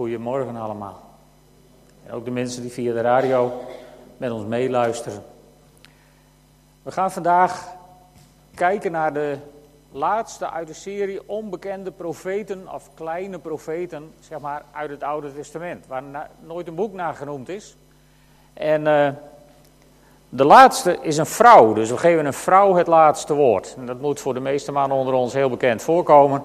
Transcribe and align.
Goedemorgen 0.00 0.56
allemaal. 0.56 1.00
En 2.06 2.12
ook 2.12 2.24
de 2.24 2.30
mensen 2.30 2.62
die 2.62 2.70
via 2.70 2.92
de 2.92 3.00
radio 3.00 3.52
met 4.16 4.30
ons 4.30 4.44
meeluisteren. 4.44 5.22
We 6.82 6.90
gaan 6.90 7.10
vandaag 7.10 7.66
kijken 8.54 8.92
naar 8.92 9.12
de 9.12 9.36
laatste 9.92 10.50
uit 10.50 10.66
de 10.66 10.74
serie 10.74 11.28
onbekende 11.28 11.90
profeten 11.90 12.72
of 12.74 12.90
kleine 12.94 13.38
profeten, 13.38 14.12
zeg 14.20 14.38
maar, 14.38 14.62
uit 14.72 14.90
het 14.90 15.02
Oude 15.02 15.34
Testament, 15.34 15.86
waar 15.86 16.28
nooit 16.46 16.68
een 16.68 16.74
boek 16.74 16.92
naar 16.92 17.14
genoemd 17.14 17.48
is. 17.48 17.76
En 18.52 18.86
uh, 18.86 19.08
de 20.28 20.44
laatste 20.44 20.98
is 21.02 21.16
een 21.16 21.26
vrouw, 21.26 21.72
dus 21.72 21.90
we 21.90 21.98
geven 21.98 22.26
een 22.26 22.32
vrouw 22.32 22.74
het 22.74 22.86
laatste 22.86 23.34
woord. 23.34 23.74
En 23.78 23.86
dat 23.86 24.00
moet 24.00 24.20
voor 24.20 24.34
de 24.34 24.40
meeste 24.40 24.72
mannen 24.72 24.98
onder 24.98 25.14
ons 25.14 25.32
heel 25.32 25.50
bekend 25.50 25.82
voorkomen. 25.82 26.42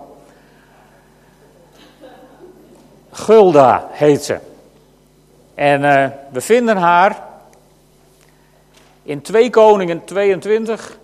Gulda 3.16 3.88
heet 3.92 4.24
ze. 4.24 4.40
En 5.54 5.82
uh, 5.82 6.08
we 6.32 6.42
vinden 6.42 6.78
haar 6.78 7.24
in 9.04 9.22
2 9.22 9.50
Koningen 9.50 10.04
22 10.06 10.98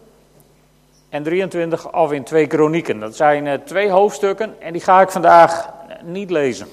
en 1.09 1.23
23 1.23 1.93
of 1.93 2.11
in 2.11 2.23
2 2.23 2.47
Kronieken. 2.47 2.99
Dat 2.99 3.15
zijn 3.15 3.45
uh, 3.45 3.53
twee 3.53 3.89
hoofdstukken 3.89 4.61
en 4.61 4.73
die 4.73 4.81
ga 4.81 5.01
ik 5.01 5.09
vandaag 5.09 5.69
niet 6.03 6.29
lezen. 6.29 6.67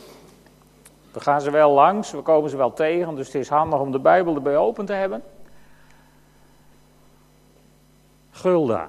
We 1.13 1.21
gaan 1.21 1.41
ze 1.41 1.51
wel 1.51 1.71
langs, 1.71 2.11
we 2.11 2.21
komen 2.21 2.51
ze 2.51 2.57
wel 2.57 2.73
tegen, 2.73 3.15
dus 3.15 3.27
het 3.27 3.35
is 3.35 3.49
handig 3.49 3.81
om 3.81 3.93
de 3.93 4.01
Bijbel 4.01 4.35
erbij 4.35 4.57
open 4.57 4.87
te 4.87 4.93
hebben. 4.93 5.23
Gulda. 8.31 8.89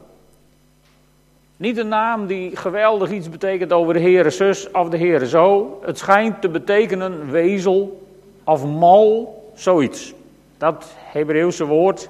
Niet 1.59 1.77
een 1.77 1.88
naam 1.88 2.27
die 2.27 2.55
geweldig 2.55 3.12
iets 3.12 3.30
betekent 3.30 3.73
over 3.73 3.94
de 3.94 3.99
Heere 3.99 4.30
zus 4.30 4.72
of 4.72 4.90
de 4.90 4.98
Heere 4.98 5.27
zo. 5.27 5.80
Het 5.85 5.98
schijnt 5.98 6.41
te 6.41 6.49
betekenen 6.49 7.32
wezel 7.32 8.08
of 8.44 8.66
mal, 8.66 9.52
zoiets. 9.54 10.13
Dat 10.57 10.96
Hebreeuwse 10.98 11.65
woord 11.65 12.10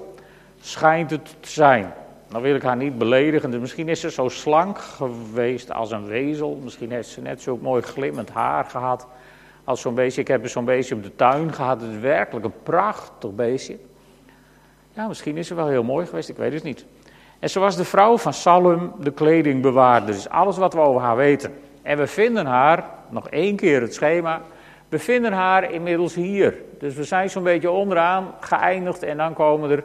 schijnt 0.62 1.12
het 1.12 1.36
te 1.40 1.50
zijn. 1.50 1.94
Dan 2.28 2.42
wil 2.42 2.56
ik 2.56 2.62
haar 2.62 2.76
niet 2.76 2.98
beledigen. 2.98 3.52
Dus 3.52 3.60
misschien 3.60 3.90
is 3.90 4.00
ze 4.00 4.12
zo 4.12 4.28
slank 4.28 4.78
geweest 4.78 5.72
als 5.72 5.92
een 5.92 6.06
wezel. 6.06 6.60
Misschien 6.64 6.92
heeft 6.92 7.10
ze 7.10 7.22
net 7.22 7.42
zo 7.42 7.58
mooi 7.62 7.82
glimmend 7.82 8.30
haar 8.30 8.66
gehad 8.66 9.08
als 9.64 9.82
zo'n 9.82 9.96
beestje. 9.96 10.22
Ik 10.22 10.28
heb 10.28 10.48
zo'n 10.48 10.66
beestje 10.66 10.96
op 10.96 11.04
de 11.04 11.16
tuin 11.16 11.54
gehad. 11.54 11.82
Het 11.82 11.92
is 11.92 12.00
werkelijk 12.00 12.46
een 12.46 12.64
prachtig 12.64 13.36
beestje. 13.36 13.78
Ja, 14.94 15.08
misschien 15.08 15.38
is 15.38 15.48
ze 15.48 15.56
wel 15.56 15.68
heel 15.68 15.84
mooi 15.84 16.06
geweest, 16.06 16.30
ik 16.30 16.38
weet 16.38 16.54
het 16.54 16.64
niet. 16.64 16.86
En 17.40 17.50
ze 17.50 17.60
was 17.60 17.76
de 17.76 17.86
vrouw 17.86 18.18
van 18.18 18.34
Salum, 18.34 18.92
de 19.00 19.12
kledingbewaarder. 19.12 20.14
Dus 20.14 20.30
alles 20.30 20.58
wat 20.58 20.74
we 20.74 20.80
over 20.80 21.02
haar 21.02 21.16
weten. 21.16 21.54
En 21.82 21.98
we 21.98 22.08
vinden 22.08 22.46
haar, 22.46 22.86
nog 23.10 23.30
één 23.30 23.56
keer 23.56 23.82
het 23.82 23.94
schema, 23.94 24.42
we 24.90 25.00
vinden 25.00 25.34
haar 25.34 25.72
inmiddels 25.72 26.16
hier. 26.16 26.56
Dus 26.80 26.96
we 26.96 27.04
zijn 27.04 27.30
zo'n 27.30 27.44
beetje 27.44 27.72
onderaan 27.72 28.34
geëindigd 28.40 29.04
en 29.04 29.18
dan 29.18 29.34
komen 29.34 29.70
er 29.70 29.84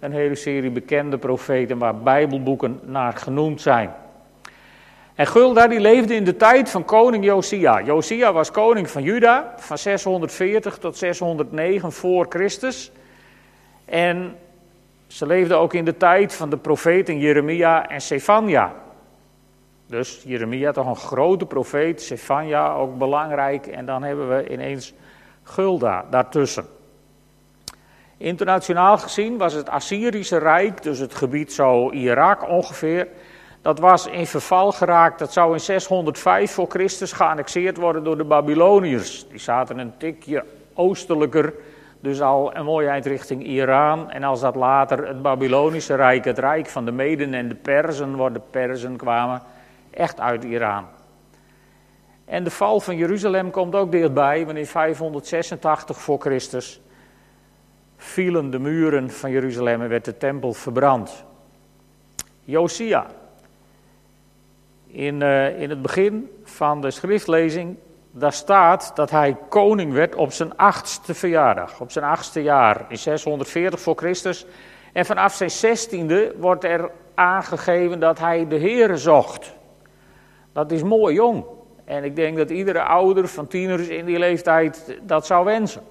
een 0.00 0.12
hele 0.12 0.34
serie 0.34 0.70
bekende 0.70 1.18
profeten 1.18 1.78
waar 1.78 1.96
bijbelboeken 1.96 2.80
naar 2.84 3.12
genoemd 3.12 3.60
zijn. 3.60 3.94
En 5.14 5.26
Gulda 5.26 5.66
die 5.66 5.80
leefde 5.80 6.14
in 6.14 6.24
de 6.24 6.36
tijd 6.36 6.70
van 6.70 6.84
koning 6.84 7.24
Josia. 7.24 7.82
Josia 7.82 8.32
was 8.32 8.50
koning 8.50 8.90
van 8.90 9.02
Juda 9.02 9.54
van 9.56 9.78
640 9.78 10.78
tot 10.78 10.96
609 10.96 11.92
voor 11.92 12.26
Christus. 12.28 12.92
En 13.84 14.36
ze 15.06 15.26
leefde 15.26 15.54
ook 15.54 15.74
in 15.74 15.84
de 15.84 15.96
tijd 15.96 16.34
van 16.34 16.50
de 16.50 16.56
profeten 16.56 17.18
Jeremia 17.18 17.88
en 17.88 18.00
Sefania. 18.00 18.74
Dus 19.86 20.22
Jeremia 20.24 20.72
toch 20.72 20.86
een 20.86 20.96
grote 20.96 21.46
profeet, 21.46 22.02
Sefania 22.02 22.72
ook 22.72 22.98
belangrijk. 22.98 23.66
En 23.66 23.86
dan 23.86 24.02
hebben 24.02 24.36
we 24.36 24.50
ineens 24.50 24.92
Gulda 25.42 26.04
daartussen. 26.10 26.66
Internationaal 28.16 28.98
gezien 28.98 29.36
was 29.36 29.52
het 29.52 29.68
Assyrische 29.68 30.38
Rijk, 30.38 30.82
dus 30.82 30.98
het 30.98 31.14
gebied 31.14 31.52
zo 31.52 31.90
Irak 31.90 32.48
ongeveer, 32.48 33.08
dat 33.66 33.78
was 33.78 34.06
in 34.06 34.26
verval 34.26 34.72
geraakt. 34.72 35.18
Dat 35.18 35.32
zou 35.32 35.52
in 35.52 35.60
605 35.60 36.52
voor 36.52 36.66
Christus 36.68 37.12
geannexeerd 37.12 37.76
worden 37.76 38.04
door 38.04 38.16
de 38.16 38.24
Babyloniërs. 38.24 39.26
Die 39.28 39.38
zaten 39.38 39.78
een 39.78 39.96
tikje 39.98 40.44
oostelijker 40.74 41.54
dus 42.00 42.20
al 42.20 42.56
een 42.56 42.64
mooie 42.64 42.88
eind 42.88 43.06
richting 43.06 43.46
Iran. 43.46 44.10
En 44.10 44.22
als 44.22 44.40
dat 44.40 44.54
later 44.54 45.06
het 45.06 45.22
Babylonische 45.22 45.94
Rijk, 45.94 46.24
het 46.24 46.38
Rijk 46.38 46.66
van 46.66 46.84
de 46.84 46.92
Meden 46.92 47.34
en 47.34 47.48
de 47.48 47.54
Perzen, 47.54 48.16
waar 48.16 48.32
de 48.32 48.40
Perzen 48.50 48.96
kwamen, 48.96 49.42
echt 49.90 50.20
uit 50.20 50.44
Iran. 50.44 50.84
En 52.24 52.44
de 52.44 52.50
val 52.50 52.80
van 52.80 52.96
Jeruzalem 52.96 53.50
komt 53.50 53.74
ook 53.74 53.92
dichtbij, 53.92 54.46
want 54.46 54.58
in 54.58 54.66
586 54.66 55.98
voor 55.98 56.20
Christus 56.20 56.80
vielen 57.96 58.50
de 58.50 58.58
muren 58.58 59.10
van 59.10 59.30
Jeruzalem 59.30 59.82
en 59.82 59.88
werd 59.88 60.04
de 60.04 60.16
tempel 60.16 60.52
verbrand. 60.52 61.24
Josia. 62.40 63.06
In, 64.86 65.20
uh, 65.20 65.60
in 65.60 65.70
het 65.70 65.82
begin 65.82 66.30
van 66.44 66.80
de 66.80 66.90
schriftlezing 66.90 67.76
daar 68.18 68.32
staat 68.32 68.92
dat 68.94 69.10
hij 69.10 69.36
koning 69.48 69.92
werd 69.92 70.14
op 70.14 70.32
zijn 70.32 70.56
achtste 70.56 71.14
verjaardag, 71.14 71.80
op 71.80 71.90
zijn 71.90 72.04
achtste 72.04 72.42
jaar, 72.42 72.84
in 72.88 72.98
640 72.98 73.80
voor 73.80 73.96
Christus. 73.96 74.46
En 74.92 75.06
vanaf 75.06 75.34
zijn 75.34 75.50
zestiende 75.50 76.34
wordt 76.38 76.64
er 76.64 76.90
aangegeven 77.14 78.00
dat 78.00 78.18
hij 78.18 78.48
de 78.48 78.58
Heere 78.58 78.96
zocht. 78.96 79.52
Dat 80.52 80.72
is 80.72 80.82
mooi 80.82 81.14
jong. 81.14 81.44
En 81.84 82.04
ik 82.04 82.16
denk 82.16 82.36
dat 82.36 82.50
iedere 82.50 82.82
ouder 82.82 83.28
van 83.28 83.46
tieners 83.46 83.88
in 83.88 84.04
die 84.04 84.18
leeftijd 84.18 84.98
dat 85.02 85.26
zou 85.26 85.44
wensen. 85.44 85.82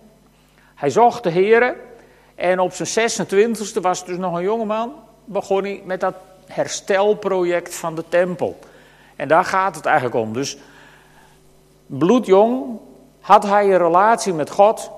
Hij 0.76 0.90
zocht 0.90 1.24
de 1.24 1.32
Heere 1.32 1.76
en 2.36 2.60
op 2.60 2.74
zijn 2.74 3.10
26e 3.12 3.82
was 3.82 4.06
dus 4.06 4.18
nog 4.18 4.36
een 4.36 4.44
jongeman, 4.44 4.94
begon 5.26 5.64
hij 5.64 5.82
met 5.86 6.00
dat 6.00 6.16
herstelproject 6.48 7.76
van 7.76 7.96
de 7.96 8.04
tempel. 8.10 8.60
En 9.16 9.28
daar 9.28 9.46
gaat 9.46 9.76
het 9.76 9.86
eigenlijk 9.86 10.16
om. 10.16 10.34
Dus 10.34 10.58
bloedjong 11.86 12.80
had 13.20 13.44
hij 13.44 13.66
een 13.66 13.78
relatie 13.78 14.34
met 14.34 14.50
God. 14.50 14.92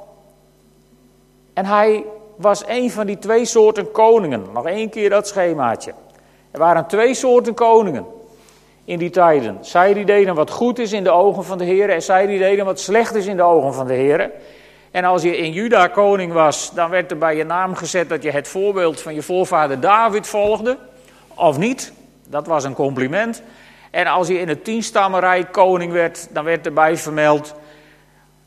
En 1.53 1.65
hij 1.65 2.05
was 2.35 2.63
een 2.67 2.91
van 2.91 3.05
die 3.05 3.19
twee 3.19 3.45
soorten 3.45 3.91
koningen. 3.91 4.45
Nog 4.53 4.65
één 4.65 4.89
keer 4.89 5.09
dat 5.09 5.27
schemaatje. 5.27 5.93
Er 6.51 6.59
waren 6.59 6.87
twee 6.87 7.13
soorten 7.13 7.53
koningen 7.53 8.05
in 8.85 8.99
die 8.99 9.09
tijden. 9.09 9.57
Zij 9.61 9.93
die 9.93 10.05
deden 10.05 10.35
wat 10.35 10.51
goed 10.51 10.79
is 10.79 10.91
in 10.91 11.03
de 11.03 11.11
ogen 11.11 11.43
van 11.43 11.57
de 11.57 11.63
Heer 11.63 11.89
en 11.89 12.01
zij 12.01 12.25
die 12.25 12.39
deden 12.39 12.65
wat 12.65 12.79
slecht 12.79 13.15
is 13.15 13.25
in 13.25 13.35
de 13.35 13.43
ogen 13.43 13.73
van 13.73 13.87
de 13.87 13.93
Heer. 13.93 14.31
En 14.91 15.03
als 15.03 15.21
je 15.21 15.37
in 15.37 15.51
Juda 15.51 15.87
koning 15.87 16.33
was, 16.33 16.71
dan 16.73 16.89
werd 16.89 17.11
er 17.11 17.17
bij 17.17 17.35
je 17.35 17.43
naam 17.43 17.75
gezet 17.75 18.09
dat 18.09 18.23
je 18.23 18.31
het 18.31 18.47
voorbeeld 18.47 19.01
van 19.01 19.13
je 19.13 19.21
voorvader 19.21 19.79
David 19.79 20.27
volgde. 20.27 20.77
Of 21.33 21.57
niet, 21.57 21.93
dat 22.29 22.47
was 22.47 22.63
een 22.63 22.73
compliment. 22.73 23.41
En 23.97 24.07
als 24.07 24.27
je 24.27 24.39
in 24.39 24.47
het 24.47 24.63
tienstammenrijk 24.63 25.51
koning 25.51 25.91
werd, 25.91 26.27
dan 26.31 26.43
werd 26.43 26.65
erbij 26.65 26.97
vermeld 26.97 27.53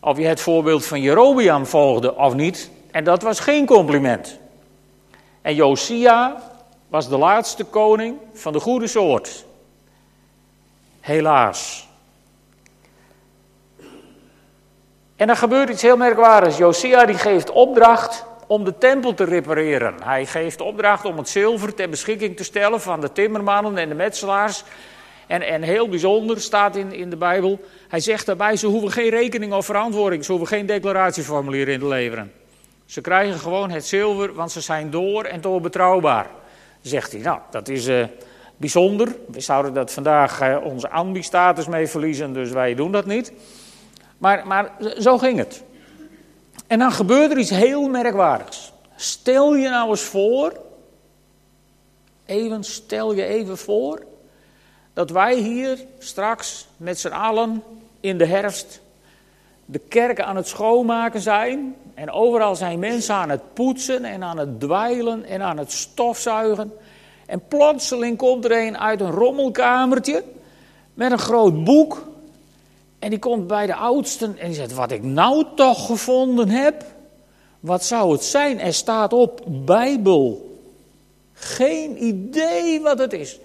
of 0.00 0.18
je 0.18 0.26
het 0.26 0.40
voorbeeld 0.40 0.86
van 0.86 1.00
Jerobeam 1.00 1.66
volgde 1.66 2.16
of 2.16 2.34
niet. 2.34 2.70
En 2.90 3.04
dat 3.04 3.22
was 3.22 3.40
geen 3.40 3.66
compliment. 3.66 4.38
En 5.42 5.54
Josia 5.54 6.42
was 6.88 7.08
de 7.08 7.18
laatste 7.18 7.64
koning 7.64 8.16
van 8.34 8.52
de 8.52 8.60
goede 8.60 8.86
soort. 8.86 9.44
Helaas. 11.00 11.88
En 15.16 15.26
dan 15.26 15.36
gebeurt 15.36 15.70
iets 15.70 15.82
heel 15.82 15.96
merkwaardigs. 15.96 16.56
Josia 16.56 17.04
die 17.04 17.18
geeft 17.18 17.50
opdracht 17.50 18.24
om 18.46 18.64
de 18.64 18.78
tempel 18.78 19.14
te 19.14 19.24
repareren. 19.24 19.94
Hij 20.02 20.26
geeft 20.26 20.60
opdracht 20.60 21.04
om 21.04 21.16
het 21.16 21.28
zilver 21.28 21.74
ter 21.74 21.88
beschikking 21.88 22.36
te 22.36 22.44
stellen 22.44 22.80
van 22.80 23.00
de 23.00 23.12
timmermannen 23.12 23.78
en 23.78 23.88
de 23.88 23.94
metselaars. 23.94 24.64
En, 25.30 25.42
en 25.42 25.62
heel 25.62 25.88
bijzonder 25.88 26.40
staat 26.40 26.76
in, 26.76 26.92
in 26.92 27.10
de 27.10 27.16
Bijbel, 27.16 27.60
hij 27.88 28.00
zegt 28.00 28.26
daarbij, 28.26 28.56
ze 28.56 28.66
hoeven 28.66 28.90
geen 28.90 29.08
rekening 29.08 29.52
of 29.52 29.64
verantwoording, 29.64 30.24
ze 30.24 30.30
hoeven 30.30 30.48
geen 30.48 30.66
declaratieformulier 30.66 31.68
in 31.68 31.78
te 31.78 31.86
leveren. 31.86 32.32
Ze 32.84 33.00
krijgen 33.00 33.38
gewoon 33.38 33.70
het 33.70 33.86
zilver, 33.86 34.34
want 34.34 34.52
ze 34.52 34.60
zijn 34.60 34.90
door 34.90 35.24
en 35.24 35.40
door 35.40 35.60
betrouwbaar. 35.60 36.30
Zegt 36.80 37.12
hij, 37.12 37.20
nou, 37.20 37.40
dat 37.50 37.68
is 37.68 37.88
uh, 37.88 38.04
bijzonder. 38.56 39.16
We 39.28 39.40
zouden 39.40 39.74
dat 39.74 39.92
vandaag 39.92 40.42
uh, 40.42 40.56
onze 40.64 40.90
ambi-status 40.90 41.66
mee 41.66 41.86
verliezen, 41.86 42.32
dus 42.32 42.50
wij 42.50 42.74
doen 42.74 42.92
dat 42.92 43.06
niet. 43.06 43.32
Maar, 44.18 44.46
maar 44.46 44.72
zo 44.98 45.18
ging 45.18 45.38
het. 45.38 45.62
En 46.66 46.78
dan 46.78 46.92
gebeurt 46.92 47.30
er 47.30 47.38
iets 47.38 47.50
heel 47.50 47.88
merkwaardigs. 47.88 48.72
Stel 48.96 49.54
je 49.54 49.68
nou 49.68 49.90
eens 49.90 50.02
voor, 50.02 50.60
even 52.26 52.64
stel 52.64 53.12
je 53.14 53.24
even 53.24 53.58
voor, 53.58 54.08
dat 54.92 55.10
wij 55.10 55.34
hier 55.34 55.78
straks 55.98 56.66
met 56.76 57.00
z'n 57.00 57.08
allen 57.08 57.62
in 58.00 58.18
de 58.18 58.26
herfst 58.26 58.80
de 59.70 59.78
kerken 59.78 60.26
aan 60.26 60.36
het 60.36 60.48
schoonmaken 60.48 61.20
zijn. 61.20 61.76
En 61.94 62.10
overal 62.10 62.56
zijn 62.56 62.78
mensen 62.78 63.14
aan 63.14 63.30
het 63.30 63.54
poetsen 63.54 64.04
en 64.04 64.22
aan 64.22 64.38
het 64.38 64.60
dweilen 64.60 65.24
en 65.24 65.42
aan 65.42 65.58
het 65.58 65.72
stofzuigen. 65.72 66.72
En 67.26 67.42
plotseling 67.48 68.16
komt 68.16 68.44
er 68.44 68.66
een 68.66 68.78
uit 68.78 69.00
een 69.00 69.10
rommelkamertje 69.10 70.24
met 70.94 71.12
een 71.12 71.18
groot 71.18 71.64
boek. 71.64 72.08
En 72.98 73.10
die 73.10 73.18
komt 73.18 73.46
bij 73.46 73.66
de 73.66 73.74
oudsten 73.74 74.38
en 74.38 74.46
die 74.46 74.56
zegt: 74.56 74.74
Wat 74.74 74.90
ik 74.90 75.02
nou 75.02 75.44
toch 75.54 75.86
gevonden 75.86 76.48
heb, 76.48 76.84
wat 77.60 77.84
zou 77.84 78.12
het 78.12 78.24
zijn? 78.24 78.60
Er 78.60 78.74
staat 78.74 79.12
op 79.12 79.42
Bijbel. 79.46 80.58
Geen 81.32 82.04
idee 82.04 82.80
wat 82.80 82.98
het 82.98 83.12
is. 83.12 83.38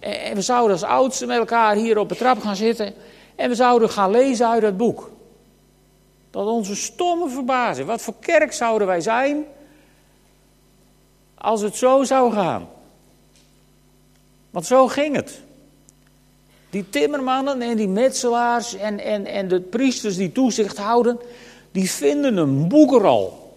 En 0.00 0.34
we 0.34 0.42
zouden 0.42 0.72
als 0.72 0.82
oudsten 0.82 1.28
met 1.28 1.38
elkaar 1.38 1.74
hier 1.74 1.98
op 1.98 2.08
de 2.08 2.16
trap 2.16 2.40
gaan 2.40 2.56
zitten 2.56 2.94
en 3.36 3.48
we 3.48 3.54
zouden 3.54 3.90
gaan 3.90 4.10
lezen 4.10 4.48
uit 4.48 4.62
het 4.62 4.76
boek. 4.76 5.10
Dat 6.30 6.46
onze 6.46 6.76
stomme 6.76 7.28
verbazing. 7.28 7.86
Wat 7.86 8.02
voor 8.02 8.14
kerk 8.20 8.52
zouden 8.52 8.86
wij 8.86 9.00
zijn 9.00 9.44
als 11.34 11.60
het 11.60 11.76
zo 11.76 12.04
zou 12.04 12.32
gaan? 12.32 12.68
Want 14.50 14.66
zo 14.66 14.88
ging 14.88 15.16
het. 15.16 15.40
Die 16.70 16.88
timmermannen 16.90 17.62
en 17.62 17.76
die 17.76 17.88
metselaars 17.88 18.74
en, 18.74 19.00
en, 19.00 19.26
en 19.26 19.48
de 19.48 19.60
priesters 19.60 20.16
die 20.16 20.32
toezicht 20.32 20.76
houden, 20.76 21.18
die 21.72 21.90
vinden 21.90 22.36
een 22.36 22.68
boekrol. 22.68 23.54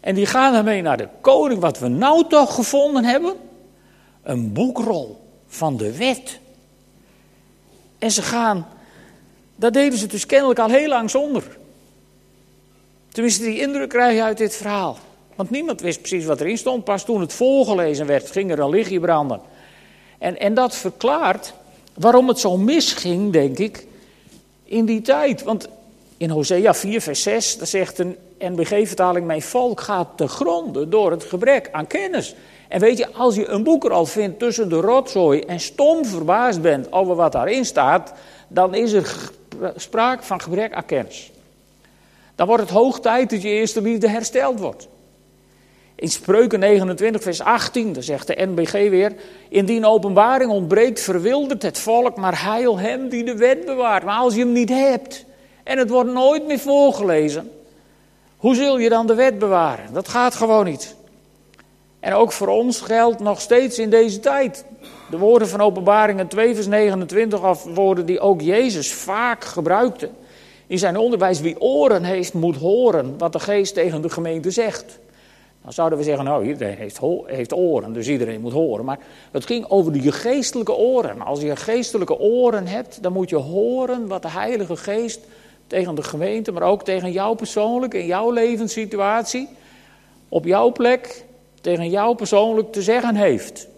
En 0.00 0.14
die 0.14 0.26
gaan 0.26 0.54
ermee 0.54 0.82
naar 0.82 0.96
de 0.96 1.08
koning, 1.20 1.60
wat 1.60 1.78
we 1.78 1.88
nou 1.88 2.28
toch 2.28 2.54
gevonden 2.54 3.04
hebben. 3.04 3.34
Een 4.22 4.52
boekrol 4.52 5.27
van 5.48 5.76
de 5.76 5.96
wet. 5.96 6.40
En 7.98 8.10
ze 8.10 8.22
gaan, 8.22 8.68
dat 9.56 9.72
deden 9.72 9.98
ze 9.98 10.06
dus 10.06 10.26
kennelijk 10.26 10.58
al 10.58 10.68
heel 10.68 10.88
lang 10.88 11.10
zonder. 11.10 11.58
Tenminste, 13.08 13.44
die 13.44 13.60
indruk 13.60 13.88
krijg 13.88 14.14
je 14.14 14.22
uit 14.22 14.38
dit 14.38 14.56
verhaal. 14.56 14.98
Want 15.34 15.50
niemand 15.50 15.80
wist 15.80 16.00
precies 16.00 16.24
wat 16.24 16.40
erin 16.40 16.58
stond. 16.58 16.84
Pas 16.84 17.04
toen 17.04 17.20
het 17.20 17.32
voorgelezen 17.32 18.06
werd, 18.06 18.30
ging 18.30 18.50
er 18.50 18.58
een 18.58 18.70
lichtje 18.70 19.00
branden. 19.00 19.40
En, 20.18 20.38
en 20.38 20.54
dat 20.54 20.76
verklaart 20.76 21.52
waarom 21.94 22.28
het 22.28 22.38
zo 22.38 22.56
misging, 22.56 23.32
denk 23.32 23.58
ik, 23.58 23.86
in 24.64 24.84
die 24.84 25.00
tijd. 25.00 25.42
Want 25.42 25.68
in 26.16 26.30
Hosea 26.30 26.74
4, 26.74 27.00
vers 27.00 27.22
6, 27.22 27.58
daar 27.58 27.66
zegt 27.66 27.98
een 27.98 28.16
NBG-vertaling: 28.38 29.26
Mijn 29.26 29.42
volk 29.42 29.80
gaat 29.80 30.08
te 30.16 30.28
gronden 30.28 30.90
door 30.90 31.10
het 31.10 31.24
gebrek 31.24 31.68
aan 31.72 31.86
kennis. 31.86 32.34
En 32.68 32.80
weet 32.80 32.98
je, 32.98 33.12
als 33.12 33.34
je 33.34 33.48
een 33.48 33.62
boek 33.62 33.84
al 33.84 34.06
vindt 34.06 34.38
tussen 34.38 34.68
de 34.68 34.80
rotzooi 34.80 35.40
en 35.40 35.60
stom 35.60 36.04
verbaasd 36.04 36.60
bent 36.60 36.92
over 36.92 37.14
wat 37.14 37.32
daarin 37.32 37.64
staat, 37.64 38.12
dan 38.48 38.74
is 38.74 38.92
er 38.92 39.30
sprake 39.76 40.22
van 40.22 40.40
gebrek 40.40 40.72
aan 40.72 40.84
kennis. 40.84 41.30
Dan 42.34 42.46
wordt 42.46 42.62
het 42.62 42.72
hoog 42.72 43.00
tijd 43.00 43.30
dat 43.30 43.42
je 43.42 43.48
eerste 43.48 43.82
liefde 43.82 44.08
hersteld 44.08 44.60
wordt. 44.60 44.88
In 45.94 46.08
Spreuken 46.08 46.60
29, 46.60 47.22
vers 47.22 47.40
18, 47.40 47.92
daar 47.92 48.02
zegt 48.02 48.26
de 48.26 48.46
NBG 48.46 48.72
weer: 48.72 49.12
Indien 49.48 49.84
openbaring 49.84 50.50
ontbreekt, 50.50 51.00
verwildert 51.00 51.62
het 51.62 51.78
volk, 51.78 52.16
maar 52.16 52.44
heil 52.44 52.78
hem 52.78 53.08
die 53.08 53.24
de 53.24 53.36
wet 53.36 53.64
bewaart. 53.64 54.04
Maar 54.04 54.18
als 54.18 54.34
je 54.34 54.40
hem 54.40 54.52
niet 54.52 54.68
hebt 54.68 55.24
en 55.64 55.78
het 55.78 55.90
wordt 55.90 56.12
nooit 56.12 56.46
meer 56.46 56.58
voorgelezen, 56.58 57.50
hoe 58.36 58.54
zul 58.54 58.78
je 58.78 58.88
dan 58.88 59.06
de 59.06 59.14
wet 59.14 59.38
bewaren? 59.38 59.92
Dat 59.92 60.08
gaat 60.08 60.34
gewoon 60.34 60.64
niet. 60.64 60.96
En 62.00 62.12
ook 62.12 62.32
voor 62.32 62.48
ons 62.48 62.80
geldt 62.80 63.20
nog 63.20 63.40
steeds 63.40 63.78
in 63.78 63.90
deze 63.90 64.20
tijd. 64.20 64.64
De 65.10 65.18
woorden 65.18 65.48
van 65.48 65.60
Openbaringen 65.60 66.28
2, 66.28 66.54
vers 66.54 66.66
29, 66.66 67.48
of 67.48 67.64
woorden 67.64 68.06
die 68.06 68.20
ook 68.20 68.40
Jezus 68.40 68.92
vaak 68.92 69.44
gebruikte 69.44 70.10
in 70.66 70.78
zijn 70.78 70.96
onderwijs: 70.96 71.40
Wie 71.40 71.60
oren 71.60 72.04
heeft, 72.04 72.32
moet 72.32 72.56
horen 72.56 73.18
wat 73.18 73.32
de 73.32 73.40
geest 73.40 73.74
tegen 73.74 74.02
de 74.02 74.10
gemeente 74.10 74.50
zegt. 74.50 74.98
Dan 75.62 75.72
zouden 75.72 75.98
we 75.98 76.04
zeggen, 76.04 76.24
nou 76.24 76.46
iedereen 76.46 76.76
heeft, 76.76 77.00
heeft 77.26 77.52
oren, 77.52 77.92
dus 77.92 78.08
iedereen 78.08 78.40
moet 78.40 78.52
horen. 78.52 78.84
Maar 78.84 78.98
het 79.30 79.46
ging 79.46 79.68
over 79.68 79.96
je 79.96 80.12
geestelijke 80.12 80.74
oren. 80.74 81.20
Als 81.20 81.40
je 81.40 81.56
geestelijke 81.56 82.18
oren 82.18 82.66
hebt, 82.66 83.02
dan 83.02 83.12
moet 83.12 83.28
je 83.30 83.36
horen 83.36 84.06
wat 84.06 84.22
de 84.22 84.30
Heilige 84.30 84.76
Geest 84.76 85.20
tegen 85.66 85.94
de 85.94 86.02
gemeente, 86.02 86.52
maar 86.52 86.62
ook 86.62 86.84
tegen 86.84 87.12
jou 87.12 87.36
persoonlijk, 87.36 87.94
in 87.94 88.06
jouw 88.06 88.30
levenssituatie, 88.30 89.48
op 90.28 90.44
jouw 90.44 90.72
plek, 90.72 91.24
tegen 91.60 91.90
jou 91.90 92.16
persoonlijk 92.16 92.72
te 92.72 92.82
zeggen 92.82 93.16
heeft. 93.16 93.68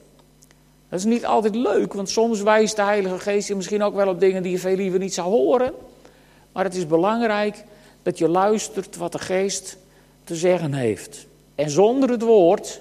Dat 0.88 0.98
is 0.98 1.04
niet 1.04 1.26
altijd 1.26 1.54
leuk, 1.54 1.92
want 1.92 2.10
soms 2.10 2.42
wijst 2.42 2.76
de 2.76 2.82
Heilige 2.82 3.18
Geest 3.18 3.48
je 3.48 3.54
misschien 3.54 3.82
ook 3.82 3.94
wel 3.94 4.08
op 4.08 4.20
dingen 4.20 4.42
die 4.42 4.52
je 4.52 4.58
veel 4.58 4.76
liever 4.76 4.98
niet 4.98 5.14
zou 5.14 5.28
horen. 5.28 5.72
Maar 6.52 6.64
het 6.64 6.74
is 6.74 6.86
belangrijk 6.86 7.64
dat 8.02 8.18
je 8.18 8.28
luistert 8.28 8.96
wat 8.96 9.12
de 9.12 9.18
Geest 9.18 9.76
te 10.24 10.36
zeggen 10.36 10.74
heeft. 10.74 11.26
En 11.54 11.70
zonder 11.70 12.10
het 12.10 12.22
woord, 12.22 12.80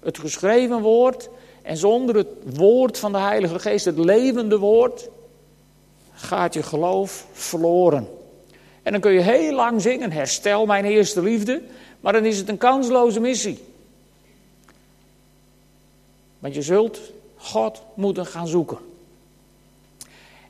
het 0.00 0.18
geschreven 0.18 0.80
woord, 0.80 1.28
en 1.62 1.76
zonder 1.76 2.16
het 2.16 2.28
woord 2.54 2.98
van 2.98 3.12
de 3.12 3.18
Heilige 3.18 3.58
Geest, 3.58 3.84
het 3.84 3.98
levende 3.98 4.58
woord, 4.58 5.08
gaat 6.12 6.54
je 6.54 6.62
geloof 6.62 7.26
verloren. 7.32 8.08
En 8.82 8.92
dan 8.92 9.00
kun 9.00 9.12
je 9.12 9.20
heel 9.20 9.52
lang 9.52 9.82
zingen, 9.82 10.12
herstel 10.12 10.66
mijn 10.66 10.84
eerste 10.84 11.22
liefde, 11.22 11.62
maar 12.00 12.12
dan 12.12 12.24
is 12.24 12.38
het 12.38 12.48
een 12.48 12.58
kansloze 12.58 13.20
missie. 13.20 13.58
Want 16.38 16.54
je 16.54 16.62
zult 16.62 17.00
God 17.36 17.82
moeten 17.94 18.26
gaan 18.26 18.48
zoeken. 18.48 18.78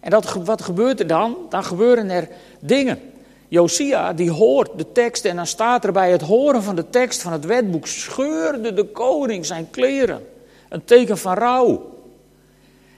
En 0.01 0.11
dat, 0.11 0.33
wat 0.45 0.63
gebeurt 0.63 1.01
er 1.01 1.07
dan? 1.07 1.37
Dan 1.49 1.65
gebeuren 1.65 2.11
er 2.11 2.29
dingen. 2.61 3.01
Josia 3.49 4.13
die 4.13 4.31
hoort 4.31 4.71
de 4.77 4.93
tekst 4.93 5.25
en 5.25 5.37
dan 5.37 5.47
staat 5.47 5.85
er 5.85 5.93
bij 5.93 6.11
het 6.11 6.23
horen 6.23 6.63
van 6.63 6.77
de 6.77 6.91
tekst 6.91 7.23
van 7.23 7.33
het 7.33 7.45
wetboek 7.45 7.87
scheurde 7.87 8.75
de 8.75 8.85
koning 8.85 9.47
zijn 9.47 9.71
kleren. 9.71 10.27
Een 10.69 10.85
teken 10.85 11.19
van 11.19 11.35
rouw. 11.35 11.97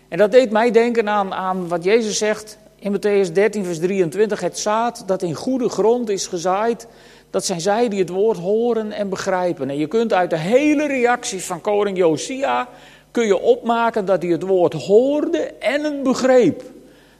En 0.08 0.18
dat 0.18 0.32
deed 0.32 0.50
mij 0.50 0.70
denken 0.70 1.08
aan, 1.08 1.34
aan 1.34 1.68
wat 1.68 1.84
Jezus 1.84 2.18
zegt 2.18 2.58
in 2.78 2.96
Matthäus 2.96 3.32
13 3.32 3.64
vers 3.64 3.78
23. 3.78 4.40
Het 4.40 4.58
zaad 4.58 5.02
dat 5.06 5.22
in 5.22 5.34
goede 5.34 5.68
grond 5.68 6.08
is 6.08 6.26
gezaaid, 6.26 6.86
dat 7.30 7.44
zijn 7.44 7.60
zij 7.60 7.88
die 7.88 7.98
het 7.98 8.08
woord 8.08 8.38
horen 8.38 8.92
en 8.92 9.08
begrijpen. 9.08 9.70
En 9.70 9.78
je 9.78 9.86
kunt 9.86 10.12
uit 10.12 10.30
de 10.30 10.38
hele 10.38 10.86
reactie 10.86 11.42
van 11.42 11.60
koning 11.60 11.96
Josia 11.96 12.68
kun 13.10 13.26
je 13.26 13.40
opmaken 13.40 14.04
dat 14.04 14.22
hij 14.22 14.30
het 14.30 14.42
woord 14.42 14.72
hoorde 14.72 15.38
en 15.58 15.84
het 15.84 16.02
begreep. 16.02 16.62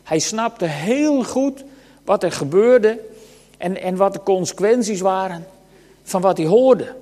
Hij 0.03 0.19
snapte 0.19 0.65
heel 0.65 1.25
goed 1.25 1.65
wat 2.05 2.23
er 2.23 2.33
gebeurde 2.33 3.01
en, 3.59 3.81
en 3.81 3.97
wat 3.97 4.13
de 4.13 4.23
consequenties 4.23 5.01
waren 5.01 5.47
van 6.03 6.21
wat 6.21 6.37
hij 6.37 6.47
hoorde. 6.47 6.95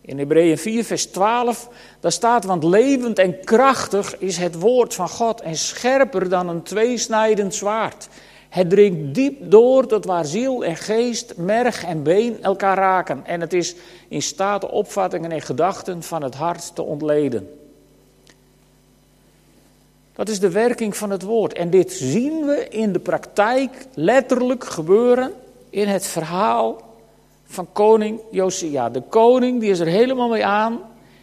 In 0.00 0.18
Hebreeën 0.18 0.58
4, 0.58 0.84
vers 0.84 1.06
12, 1.06 1.68
daar 2.00 2.12
staat, 2.12 2.44
want 2.44 2.64
levend 2.64 3.18
en 3.18 3.40
krachtig 3.40 4.18
is 4.18 4.36
het 4.36 4.60
woord 4.60 4.94
van 4.94 5.08
God 5.08 5.40
en 5.40 5.56
scherper 5.56 6.28
dan 6.28 6.48
een 6.48 6.62
tweesnijdend 6.62 7.54
zwaard. 7.54 8.08
Het 8.52 8.70
dringt 8.70 9.14
diep 9.14 9.50
door 9.50 9.86
tot 9.86 10.04
waar 10.04 10.24
ziel 10.24 10.64
en 10.64 10.76
geest, 10.76 11.36
merg 11.36 11.84
en 11.84 12.02
been 12.02 12.42
elkaar 12.42 12.76
raken. 12.76 13.22
En 13.26 13.40
het 13.40 13.52
is 13.52 13.74
in 14.08 14.22
staat 14.22 14.60
de 14.60 14.70
opvattingen 14.70 15.32
en 15.32 15.40
gedachten 15.40 16.02
van 16.02 16.22
het 16.22 16.34
hart 16.34 16.74
te 16.74 16.82
ontleden. 16.82 17.58
Dat 20.14 20.28
is 20.28 20.40
de 20.40 20.50
werking 20.50 20.96
van 20.96 21.10
het 21.10 21.22
woord. 21.22 21.52
En 21.52 21.70
dit 21.70 21.92
zien 21.92 22.44
we 22.44 22.68
in 22.68 22.92
de 22.92 22.98
praktijk 22.98 23.86
letterlijk 23.94 24.64
gebeuren 24.64 25.32
in 25.70 25.88
het 25.88 26.06
verhaal 26.06 26.80
van 27.44 27.68
koning 27.72 28.20
Josia. 28.30 28.90
De 28.90 29.02
koning 29.08 29.60
die 29.60 29.70
is 29.70 29.80
er 29.80 29.86
helemaal 29.86 30.28
mee 30.28 30.44
aan 30.44 30.80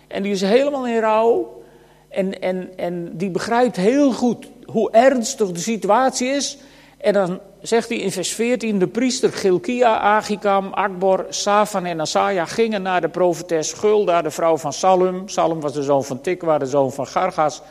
en 0.08 0.24
die 0.24 0.32
is 0.32 0.42
helemaal 0.42 0.88
in 0.88 1.00
rouw. 1.00 1.62
En, 2.08 2.42
en, 2.42 2.78
en 2.78 3.18
die 3.18 3.30
begrijpt 3.30 3.76
heel 3.76 4.12
goed 4.12 4.48
hoe 4.66 4.92
ernstig 4.92 5.52
de 5.52 5.60
situatie 5.60 6.28
is. 6.28 6.58
En 7.00 7.14
dan 7.14 7.40
zegt 7.62 7.90
hij 7.90 7.98
in 7.98 8.12
vers 8.12 8.34
14, 8.34 8.80
de 8.80 8.88
priester 8.88 9.32
Gilkia, 9.32 10.00
Agikam, 10.00 10.74
Akbor, 10.74 11.26
Safan 11.30 11.86
en 11.86 12.02
Asaja 12.02 12.46
gingen 12.46 12.82
naar 12.82 13.02
de 13.02 13.10
profetes 13.10 13.74
Gulda, 13.74 14.22
de 14.22 14.32
vrouw 14.32 14.58
van 14.58 14.74
Salum. 14.74 15.28
Salum 15.28 15.60
was 15.60 15.74
de 15.74 15.84
zoon 15.84 16.04
van 16.04 16.22
Tikwa, 16.22 16.58
de 16.58 16.66
zoon 16.66 16.92
van 16.92 17.08
Gargas. 17.08 17.62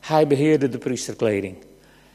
Hij 0.00 0.26
beheerde 0.26 0.68
de 0.68 0.78
priesterkleding. 0.78 1.56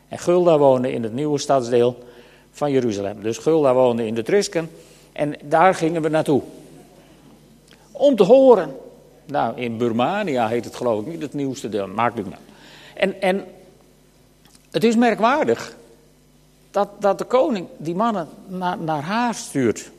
En 0.07 0.19
Gulda 0.19 0.57
woonde 0.57 0.91
in 0.91 1.03
het 1.03 1.13
nieuwe 1.13 1.37
stadsdeel 1.37 2.03
van 2.51 2.71
Jeruzalem. 2.71 3.21
Dus 3.21 3.37
Gulda 3.37 3.73
woonde 3.73 4.05
in 4.05 4.13
de 4.13 4.23
Trisken 4.23 4.69
en 5.11 5.35
daar 5.43 5.75
gingen 5.75 6.01
we 6.01 6.09
naartoe. 6.09 6.41
Om 7.91 8.15
te 8.15 8.23
horen. 8.23 8.75
Nou, 9.25 9.57
in 9.61 9.77
Burmania 9.77 10.47
heet 10.47 10.65
het 10.65 10.75
geloof 10.75 11.01
ik 11.01 11.07
niet 11.07 11.21
het 11.21 11.33
nieuwste 11.33 11.69
deel, 11.69 11.87
maakt 11.87 12.17
het 12.17 12.29
nou. 12.29 12.41
En, 12.93 13.21
en 13.21 13.45
het 14.71 14.83
is 14.83 14.95
merkwaardig 14.95 15.75
dat, 16.75 16.89
dat 16.99 17.17
de 17.17 17.23
koning 17.23 17.67
die 17.77 17.95
mannen 17.95 18.27
naar, 18.79 19.01
haar 19.01 19.35
stuurt. 19.35 19.91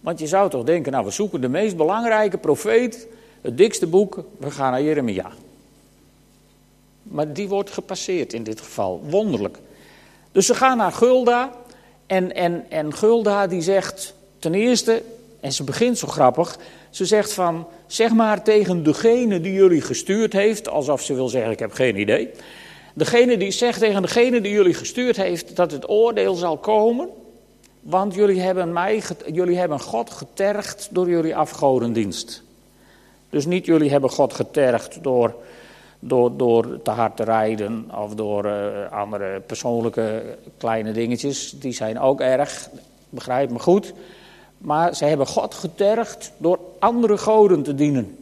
Want 0.00 0.18
je 0.18 0.26
zou 0.26 0.50
toch 0.50 0.64
denken, 0.64 0.92
nou 0.92 1.04
we 1.04 1.10
zoeken 1.10 1.40
de 1.40 1.48
meest 1.48 1.76
belangrijke 1.76 2.38
profeet, 2.38 3.06
het 3.40 3.56
dikste 3.56 3.86
boek, 3.86 4.24
we 4.38 4.50
gaan 4.50 4.70
naar 4.70 4.82
Jeremia. 4.82 5.30
Maar 7.02 7.32
die 7.32 7.48
wordt 7.48 7.70
gepasseerd 7.70 8.32
in 8.32 8.42
dit 8.42 8.60
geval, 8.60 9.02
wonderlijk. 9.08 9.58
Dus 10.32 10.46
ze 10.46 10.54
gaan 10.54 10.76
naar 10.76 10.92
Gulda 10.92 11.50
en, 12.06 12.34
en, 12.34 12.64
en 12.68 12.94
Gulda 12.94 13.46
die 13.46 13.62
zegt 13.62 14.14
ten 14.38 14.54
eerste, 14.54 15.02
en 15.40 15.52
ze 15.52 15.64
begint 15.64 15.98
zo 15.98 16.06
grappig, 16.08 16.58
ze 16.90 17.04
zegt 17.04 17.32
van, 17.32 17.66
zeg 17.86 18.12
maar 18.12 18.42
tegen 18.42 18.82
degene 18.82 19.40
die 19.40 19.52
jullie 19.52 19.80
gestuurd 19.80 20.32
heeft, 20.32 20.68
alsof 20.68 21.02
ze 21.02 21.14
wil 21.14 21.28
zeggen 21.28 21.50
ik 21.50 21.58
heb 21.58 21.72
geen 21.72 21.98
idee. 21.98 22.30
Degene 22.94 23.36
die 23.36 23.50
zegt 23.50 23.78
tegen 23.78 24.02
degene 24.02 24.40
die 24.40 24.52
jullie 24.52 24.74
gestuurd 24.74 25.16
heeft 25.16 25.56
dat 25.56 25.70
het 25.70 25.88
oordeel 25.88 26.34
zal 26.34 26.56
komen, 26.56 27.08
want 27.80 28.14
jullie 28.14 28.40
hebben, 28.40 28.72
mij, 28.72 29.02
jullie 29.32 29.58
hebben 29.58 29.80
God 29.80 30.10
getergd 30.10 30.88
door 30.90 31.08
jullie 31.08 31.36
afgodendienst. 31.36 32.42
Dus 33.30 33.46
niet 33.46 33.66
jullie 33.66 33.90
hebben 33.90 34.10
God 34.10 34.32
getergd 34.32 35.02
door, 35.02 35.34
door, 35.98 36.36
door 36.36 36.82
te 36.82 36.90
hard 36.90 37.16
te 37.16 37.24
rijden 37.24 37.90
of 38.02 38.14
door 38.14 38.46
uh, 38.46 38.92
andere 38.92 39.40
persoonlijke 39.40 40.36
kleine 40.56 40.92
dingetjes. 40.92 41.50
Die 41.50 41.72
zijn 41.72 42.00
ook 42.00 42.20
erg, 42.20 42.68
begrijp 43.08 43.50
me 43.50 43.58
goed. 43.58 43.92
Maar 44.58 44.94
ze 44.94 45.04
hebben 45.04 45.26
God 45.26 45.54
getergd 45.54 46.32
door 46.36 46.58
andere 46.78 47.18
goden 47.18 47.62
te 47.62 47.74
dienen. 47.74 48.16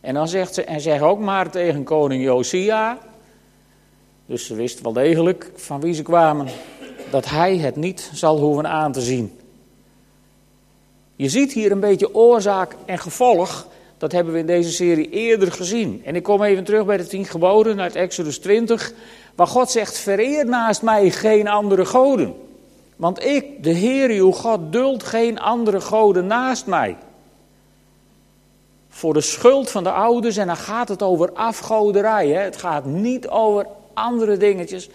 En 0.00 0.14
dan 0.14 0.28
zegt 0.28 0.54
ze, 0.54 0.64
en 0.64 0.80
zeg 0.80 1.00
ook 1.00 1.18
maar 1.18 1.50
tegen 1.50 1.84
koning 1.84 2.22
Josia. 2.22 2.98
Dus 4.26 4.46
ze 4.46 4.54
wist 4.54 4.80
wel 4.80 4.92
degelijk 4.92 5.50
van 5.54 5.80
wie 5.80 5.94
ze 5.94 6.02
kwamen. 6.02 6.46
Dat 7.10 7.28
hij 7.28 7.56
het 7.56 7.76
niet 7.76 8.10
zal 8.12 8.38
hoeven 8.38 8.66
aan 8.68 8.92
te 8.92 9.00
zien. 9.00 9.38
Je 11.16 11.28
ziet 11.28 11.52
hier 11.52 11.70
een 11.70 11.80
beetje 11.80 12.14
oorzaak 12.14 12.76
en 12.84 12.98
gevolg. 12.98 13.66
Dat 13.98 14.12
hebben 14.12 14.32
we 14.32 14.38
in 14.38 14.46
deze 14.46 14.72
serie 14.72 15.10
eerder 15.10 15.52
gezien. 15.52 16.02
En 16.04 16.16
ik 16.16 16.22
kom 16.22 16.42
even 16.42 16.64
terug 16.64 16.84
bij 16.84 16.96
de 16.96 17.06
tien 17.06 17.24
geboden 17.24 17.80
uit 17.80 17.94
Exodus 17.94 18.38
20. 18.38 18.92
Waar 19.34 19.46
God 19.46 19.70
zegt: 19.70 19.98
Vereer 19.98 20.46
naast 20.46 20.82
mij 20.82 21.10
geen 21.10 21.48
andere 21.48 21.84
goden. 21.84 22.34
Want 22.96 23.24
ik, 23.24 23.62
de 23.62 23.70
Heer 23.70 24.10
uw 24.10 24.30
God, 24.30 24.72
duld 24.72 25.02
geen 25.02 25.40
andere 25.40 25.80
goden 25.80 26.26
naast 26.26 26.66
mij. 26.66 26.96
Voor 28.88 29.14
de 29.14 29.20
schuld 29.20 29.70
van 29.70 29.84
de 29.84 29.90
ouders, 29.90 30.36
en 30.36 30.46
dan 30.46 30.56
gaat 30.56 30.88
het 30.88 31.02
over 31.02 31.32
afgoderij. 31.32 32.28
Hè? 32.28 32.40
Het 32.40 32.56
gaat 32.56 32.84
niet 32.84 33.28
over 33.28 33.66
andere 33.96 34.36
dingetjes. 34.36 34.88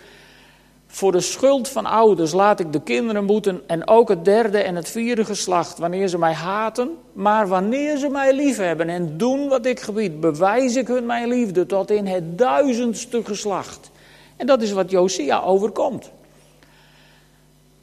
Voor 0.88 1.12
de 1.12 1.22
schuld 1.22 1.68
van 1.68 1.86
ouders 1.86 2.32
laat 2.32 2.60
ik 2.60 2.74
de 2.74 2.82
kinderen 2.82 3.26
boeten 3.26 3.62
en 3.68 3.88
ook 3.88 4.10
het 4.10 4.26
derde 4.26 4.58
en 4.58 4.76
het 4.76 4.90
vierde 4.90 5.26
geslacht, 5.26 5.78
wanneer 5.78 6.08
ze 6.08 6.18
mij 6.18 6.34
haten. 6.34 6.90
Maar 7.14 7.48
wanneer 7.48 7.98
ze 7.98 8.10
mij 8.10 8.34
liefhebben 8.34 8.90
en 8.90 9.18
doen 9.18 9.48
wat 9.48 9.66
ik 9.66 9.80
gebied, 9.80 10.20
bewijs 10.20 10.76
ik 10.76 10.88
hun 10.88 11.06
mijn 11.06 11.28
liefde 11.28 11.66
tot 11.66 11.92
in 11.92 12.06
het 12.06 12.38
duizendste 12.38 13.22
geslacht. 13.24 13.92
En 14.36 14.48
dat 14.48 14.62
is 14.62 14.72
wat 14.72 14.92
Josia 14.92 15.42
overkomt. 15.42 16.12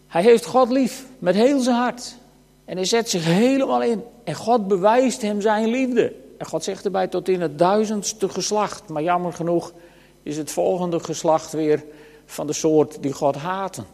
Hij 0.06 0.22
heeft 0.22 0.46
God 0.46 0.70
lief 0.70 1.04
met 1.18 1.34
heel 1.34 1.60
zijn 1.60 1.76
hart. 1.76 2.16
En 2.64 2.76
hij 2.76 2.84
zet 2.84 3.10
zich 3.10 3.24
helemaal 3.24 3.82
in. 3.82 4.02
En 4.24 4.34
God 4.34 4.68
bewijst 4.68 5.22
hem 5.22 5.40
zijn 5.40 5.68
liefde. 5.68 6.12
En 6.38 6.46
God 6.46 6.64
zegt 6.64 6.84
erbij 6.84 7.06
tot 7.06 7.28
in 7.28 7.40
het 7.40 7.58
duizendste 7.58 8.28
geslacht. 8.28 8.88
Maar 8.88 9.02
jammer 9.02 9.32
genoeg 9.32 9.72
is 10.28 10.36
het 10.36 10.50
volgende 10.50 11.00
geslacht 11.00 11.52
weer 11.52 11.84
van 12.26 12.46
de 12.46 12.52
soort 12.52 13.02
die 13.02 13.12
God 13.12 13.36
haten. 13.36 13.86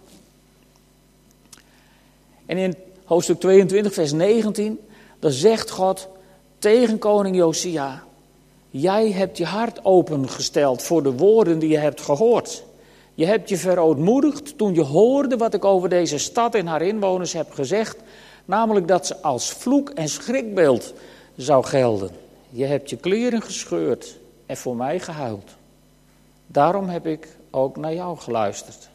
En 2.47 2.59
in 2.59 2.75
hoofdstuk 3.05 3.41
22, 3.41 3.93
vers 3.93 4.12
19, 4.12 4.81
dan 5.19 5.31
zegt 5.31 5.71
God 5.71 6.09
tegen 6.59 6.99
koning 6.99 7.37
Josia: 7.37 8.05
Jij 8.71 9.11
hebt 9.11 9.38
je 9.38 9.45
hart 9.45 9.85
opengesteld 9.85 10.83
voor 10.83 11.03
de 11.03 11.12
woorden 11.12 11.59
die 11.59 11.69
je 11.69 11.79
hebt 11.79 12.00
gehoord. 12.00 12.64
Je 13.14 13.26
hebt 13.26 13.49
je 13.49 13.57
verootmoedigd 13.57 14.59
toen 14.59 14.75
je 14.75 14.83
hoorde 14.83 15.37
wat 15.37 15.55
ik 15.55 15.64
over 15.64 15.88
deze 15.88 16.19
stad 16.19 16.55
en 16.55 16.67
haar 16.67 16.83
inwoners 16.83 17.33
heb 17.33 17.53
gezegd, 17.53 17.97
namelijk 18.45 18.88
dat 18.88 19.07
ze 19.07 19.23
als 19.23 19.50
vloek 19.50 19.91
en 19.91 20.09
schrikbeeld 20.09 20.93
zou 21.37 21.64
gelden. 21.64 22.11
Je 22.50 22.64
hebt 22.64 22.91
je 22.91 22.97
kleren 22.97 23.43
gescheurd 23.43 24.19
en 24.47 24.57
voor 24.57 24.76
mij 24.76 25.00
gehuild. 25.00 25.50
Daarom 26.54 26.88
heb 26.88 27.06
ik 27.06 27.28
ook 27.50 27.76
naar 27.76 27.94
jou 27.94 28.18
geluisterd. 28.18 28.88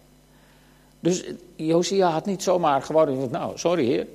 Dus 0.99 1.23
Josia 1.55 2.09
had 2.09 2.25
niet 2.25 2.43
zomaar 2.43 2.81
gewoon, 2.81 3.29
nou, 3.31 3.57
sorry 3.57 3.85
heer. 3.85 4.07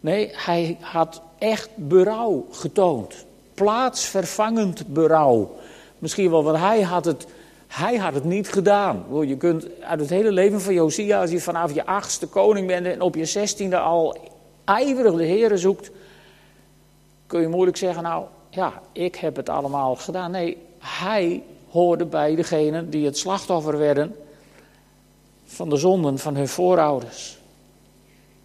Nee, 0.00 0.30
hij 0.32 0.76
had 0.80 1.22
echt 1.38 1.70
berouw 1.74 2.46
getoond. 2.50 3.24
Plaatsvervangend 3.54 4.86
berouw. 4.86 5.54
Misschien 5.98 6.30
wel, 6.30 6.44
want 6.44 6.58
hij 6.58 6.82
had 6.82 7.04
het 7.04 7.26
hij 7.66 7.96
had 7.96 8.14
het 8.14 8.24
niet 8.24 8.48
gedaan. 8.48 9.04
Je 9.26 9.36
kunt 9.36 9.66
uit 9.80 10.00
het 10.00 10.10
hele 10.10 10.32
leven 10.32 10.60
van 10.60 10.74
Josia, 10.74 11.20
als 11.20 11.30
je 11.30 11.40
vanaf 11.40 11.74
je 11.74 11.86
achtste 11.86 12.26
koning 12.26 12.66
bent 12.66 12.86
en 12.86 13.00
op 13.00 13.14
je 13.14 13.24
zestiende 13.24 13.78
al 13.78 14.16
ijverig 14.64 15.14
de 15.14 15.24
Heeren 15.24 15.58
zoekt, 15.58 15.90
kun 17.26 17.40
je 17.40 17.48
moeilijk 17.48 17.76
zeggen, 17.76 18.02
nou 18.02 18.24
ja, 18.50 18.72
ik 18.92 19.16
heb 19.16 19.36
het 19.36 19.48
allemaal 19.48 19.96
gedaan. 19.96 20.30
Nee, 20.30 20.56
hij 20.78 21.42
hoorde 21.72 22.04
bij 22.04 22.34
degenen 22.34 22.90
die 22.90 23.04
het 23.04 23.18
slachtoffer 23.18 23.78
werden 23.78 24.16
van 25.44 25.68
de 25.68 25.76
zonden 25.76 26.18
van 26.18 26.36
hun 26.36 26.48
voorouders. 26.48 27.38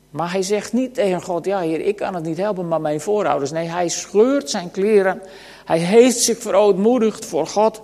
Maar 0.09 0.31
hij 0.31 0.41
zegt 0.41 0.73
niet 0.73 0.93
tegen 0.93 1.21
God, 1.21 1.45
ja 1.45 1.59
heer, 1.59 1.79
ik 1.79 1.95
kan 1.95 2.15
het 2.15 2.23
niet 2.23 2.37
helpen, 2.37 2.67
maar 2.67 2.81
mijn 2.81 3.01
voorouders. 3.01 3.51
Nee, 3.51 3.67
hij 3.67 3.89
scheurt 3.89 4.49
zijn 4.49 4.71
kleren. 4.71 5.21
Hij 5.65 5.79
heeft 5.79 6.19
zich 6.19 6.37
verootmoedigd 6.37 7.25
voor 7.25 7.47
God. 7.47 7.81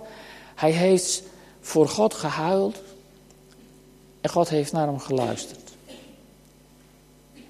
Hij 0.54 0.70
heeft 0.70 1.22
voor 1.60 1.88
God 1.88 2.14
gehuild 2.14 2.82
en 4.20 4.30
God 4.30 4.48
heeft 4.48 4.72
naar 4.72 4.86
hem 4.86 4.98
geluisterd. 4.98 5.72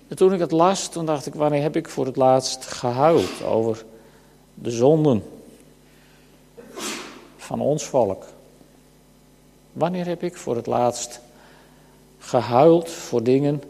En 0.08 0.16
toen 0.16 0.32
ik 0.32 0.40
het 0.40 0.50
las, 0.50 0.88
toen 0.88 1.06
dacht 1.06 1.26
ik, 1.26 1.34
wanneer 1.34 1.62
heb 1.62 1.76
ik 1.76 1.88
voor 1.88 2.06
het 2.06 2.16
laatst 2.16 2.66
gehuild 2.66 3.42
over 3.42 3.84
de 4.54 4.70
zonden 4.70 5.22
van 7.44 7.60
ons 7.60 7.84
volk? 7.84 8.24
Wanneer 9.72 10.06
heb 10.06 10.22
ik 10.22 10.36
voor 10.36 10.56
het 10.56 10.66
laatst 10.66 11.20
gehuild 12.18 12.90
voor 12.90 13.22
dingen 13.22 13.62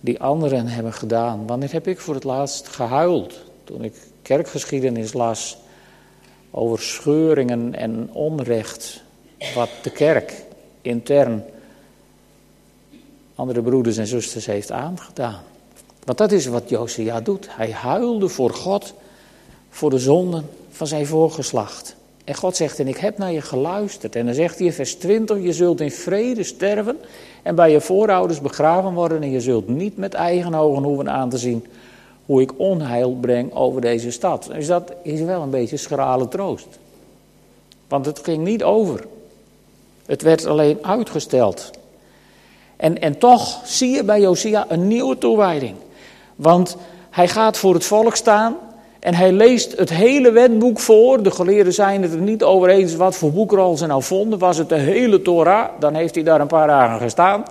die 0.00 0.20
anderen 0.20 0.66
hebben 0.66 0.92
gedaan? 0.92 1.46
Wanneer 1.46 1.72
heb 1.72 1.86
ik 1.86 2.00
voor 2.00 2.14
het 2.14 2.24
laatst 2.24 2.68
gehuild 2.68 3.40
toen 3.64 3.84
ik 3.84 3.94
kerkgeschiedenis 4.22 5.12
las 5.12 5.56
over 6.50 6.82
scheuringen 6.82 7.74
en 7.74 8.08
onrecht 8.12 9.02
wat 9.54 9.70
de 9.82 9.90
kerk 9.90 10.44
intern 10.80 11.44
andere 13.34 13.62
broeders 13.62 13.96
en 13.96 14.06
zusters 14.06 14.46
heeft 14.46 14.72
aangedaan. 14.72 15.42
Want 16.04 16.18
dat 16.18 16.32
is 16.32 16.46
wat 16.46 16.68
Josia 16.68 17.20
doet. 17.20 17.46
Hij 17.50 17.72
huilde 17.72 18.28
voor 18.28 18.50
God, 18.50 18.94
voor 19.70 19.90
de 19.90 19.98
zonden 19.98 20.48
van 20.70 20.86
zijn 20.86 21.06
voorgeslacht. 21.06 21.96
En 22.24 22.34
God 22.34 22.56
zegt, 22.56 22.78
en 22.78 22.88
ik 22.88 22.96
heb 22.96 23.18
naar 23.18 23.32
je 23.32 23.40
geluisterd. 23.40 24.16
En 24.16 24.26
dan 24.26 24.34
zegt 24.34 24.58
hij 24.58 24.66
in 24.66 24.72
vers 24.72 24.94
20, 24.94 25.42
je 25.42 25.52
zult 25.52 25.80
in 25.80 25.90
vrede 25.90 26.42
sterven 26.42 26.98
en 27.42 27.54
bij 27.54 27.70
je 27.70 27.80
voorouders 27.80 28.40
begraven 28.40 28.92
worden. 28.92 29.22
En 29.22 29.30
je 29.30 29.40
zult 29.40 29.68
niet 29.68 29.96
met 29.96 30.14
eigen 30.14 30.54
ogen 30.54 30.82
hoeven 30.82 31.10
aan 31.10 31.28
te 31.28 31.38
zien 31.38 31.66
hoe 32.26 32.40
ik 32.40 32.52
onheil 32.56 33.16
breng 33.20 33.54
over 33.54 33.80
deze 33.80 34.10
stad. 34.10 34.48
Dus 34.52 34.66
dat 34.66 34.92
is 35.02 35.20
wel 35.20 35.42
een 35.42 35.50
beetje 35.50 35.76
schrale 35.76 36.28
troost. 36.28 36.78
Want 37.88 38.06
het 38.06 38.20
ging 38.22 38.44
niet 38.44 38.62
over. 38.62 39.04
Het 40.06 40.22
werd 40.22 40.46
alleen 40.46 40.78
uitgesteld. 40.82 41.70
En, 42.76 43.00
en 43.00 43.18
toch 43.18 43.60
zie 43.64 43.90
je 43.90 44.04
bij 44.04 44.20
Josia 44.20 44.64
een 44.68 44.86
nieuwe 44.86 45.18
toewijding. 45.18 45.76
Want 46.36 46.76
hij 47.10 47.28
gaat 47.28 47.58
voor 47.58 47.74
het 47.74 47.84
volk 47.84 48.16
staan 48.16 48.56
en 49.02 49.14
hij 49.14 49.32
leest 49.32 49.78
het 49.78 49.90
hele 49.90 50.30
wetboek 50.30 50.78
voor. 50.78 51.22
De 51.22 51.30
geleerden 51.30 51.72
zijn 51.72 52.02
het 52.02 52.12
er 52.12 52.20
niet 52.20 52.42
over 52.42 52.68
eens 52.68 52.94
wat 52.94 53.16
voor 53.16 53.32
boekrol 53.32 53.76
ze 53.76 53.86
nou 53.86 54.02
vonden. 54.02 54.38
Was 54.38 54.58
het 54.58 54.68
de 54.68 54.74
hele 54.74 55.22
Torah, 55.22 55.68
dan 55.78 55.94
heeft 55.94 56.14
hij 56.14 56.24
daar 56.24 56.40
een 56.40 56.46
paar 56.46 56.66
dagen 56.66 57.00
gestaan. 57.00 57.44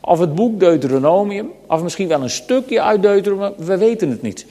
Of 0.00 0.18
het 0.18 0.34
boek 0.34 0.60
Deuteronomium, 0.60 1.50
of 1.66 1.82
misschien 1.82 2.08
wel 2.08 2.22
een 2.22 2.30
stukje 2.30 2.82
uit 2.82 3.02
Deuteronomium, 3.02 3.54
we 3.56 3.76
weten 3.76 4.10
het 4.10 4.22
niet. 4.22 4.46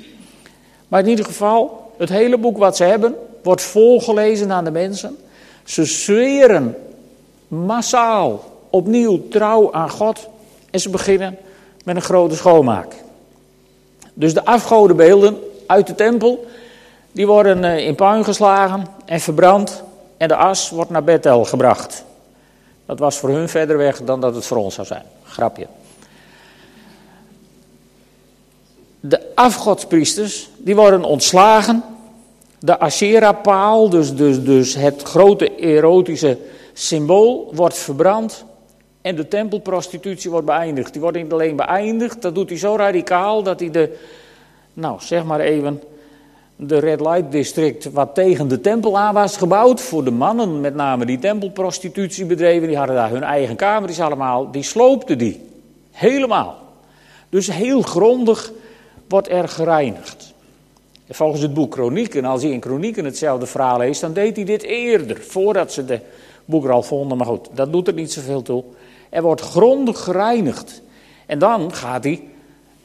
Maar 0.88 1.00
in 1.00 1.08
ieder 1.08 1.26
geval, 1.26 1.92
het 1.98 2.10
hele 2.10 2.38
boek 2.38 2.58
wat 2.58 2.78
ze 2.78 2.84
hebben, 2.84 3.16
wordt 3.44 3.62
voorgelezen 3.62 4.52
aan 4.52 4.64
de 4.64 4.72
mensen. 4.72 5.18
Ze 5.64 5.86
zweren 5.86 6.76
massaal 7.48 8.44
opnieuw 8.70 9.28
trouw 9.30 9.74
aan 9.74 9.90
God 9.90 10.28
en 10.72 10.80
ze 10.80 10.90
beginnen 10.90 11.38
met 11.84 11.96
een 11.96 12.02
grote 12.02 12.36
schoonmaak. 12.36 12.96
Dus 14.14 14.34
de 14.34 14.46
afgodenbeelden 14.46 15.38
uit 15.70 15.88
de 15.88 15.96
tempel, 15.96 16.46
die 17.12 17.28
worden 17.28 17.64
eh, 17.64 17.88
in 17.88 17.96
puin 17.96 18.24
geslagen 18.24 18.86
en 19.06 19.20
verbrand 19.20 19.84
en 20.18 20.28
de 20.28 20.36
as 20.36 20.70
wordt 20.70 20.90
naar 20.90 21.04
Bethel 21.04 21.46
gebracht. 21.46 22.04
Dat 22.86 23.00
was 23.00 23.18
voor 23.18 23.30
hun 23.30 23.50
verder 23.50 23.78
weg 23.78 24.04
dan 24.04 24.22
dat 24.22 24.36
het 24.36 24.46
voor 24.46 24.58
ons 24.58 24.76
zou 24.76 24.88
zijn. 24.88 25.04
Grapje. 25.24 25.68
De 29.00 29.22
afgodspriesters, 29.36 30.50
die 30.58 30.76
worden 30.76 31.04
ontslagen. 31.04 31.84
De 32.60 32.80
Asherah-paal, 32.80 33.90
dus, 33.90 34.16
dus, 34.16 34.44
dus 34.44 34.76
het 34.76 35.02
grote 35.02 35.56
erotische 35.56 36.38
symbool 36.74 37.52
wordt 37.54 37.78
verbrand 37.78 38.46
en 39.02 39.16
de 39.16 39.28
tempelprostitutie 39.28 40.32
wordt 40.32 40.46
beëindigd. 40.46 40.92
Die 40.92 41.02
wordt 41.02 41.18
niet 41.18 41.32
alleen 41.32 41.56
beëindigd, 41.56 42.22
dat 42.22 42.36
doet 42.36 42.50
hij 42.50 42.58
zo 42.58 42.76
radicaal 42.76 43.44
dat 43.44 43.60
hij 43.60 43.72
de, 43.72 43.98
nou 44.80 44.96
zeg 45.00 45.24
maar 45.24 45.40
even, 45.40 45.82
de 46.56 46.80
Red 46.80 47.00
Light 47.00 47.32
District, 47.32 47.92
wat 47.92 48.16
tegen 48.16 48.48
de 48.48 48.62
tempel 48.62 48.98
aan 48.98 49.14
was 49.14 49.38
gebouwd. 49.38 49.82
Voor 49.82 50.04
de 50.04 50.12
mannen, 50.12 50.62
met 50.62 50.76
name 50.76 51.06
die 51.06 51.20
tempelprostitutie 51.20 52.26
bedreven, 52.26 52.68
die 52.68 52.78
hadden 52.78 52.96
daar 52.96 53.10
hun 53.10 53.24
eigen 53.24 53.56
kamers 53.56 54.00
allemaal. 54.00 54.52
Die 54.52 54.64
sloopten 54.64 55.18
die. 55.18 55.42
Helemaal. 55.92 56.58
Dus 57.30 57.52
heel 57.52 57.82
grondig 57.82 58.52
wordt 59.08 59.30
er 59.30 59.48
gereinigd. 59.48 60.34
volgens 61.10 61.42
het 61.42 61.54
boek 61.54 61.72
Kronieken, 61.72 62.26
als 62.26 62.42
hij 62.42 62.52
in 62.52 62.60
Kronieken 62.60 63.06
hetzelfde 63.06 63.46
verhaal 63.46 63.78
leest, 63.78 64.02
dan 64.02 64.14
deed 64.14 64.36
hij 64.36 64.46
dit 64.46 64.64
eerder, 64.64 65.22
voordat 65.22 65.74
ze 65.74 65.86
de 65.86 66.00
boek 66.46 66.64
er 66.64 66.72
al 66.72 66.84
vonden. 66.84 67.18
Maar 67.18 67.28
goed, 67.28 67.48
dat 67.54 67.72
doet 67.72 67.88
er 67.88 67.94
niet 67.94 68.12
zoveel 68.12 68.42
toe. 68.42 68.64
Er 69.10 69.22
wordt 69.22 69.42
grondig 69.42 70.00
gereinigd. 70.00 70.82
En 71.26 71.40
dan 71.40 71.74
gaat 71.74 72.04
hij 72.04 72.29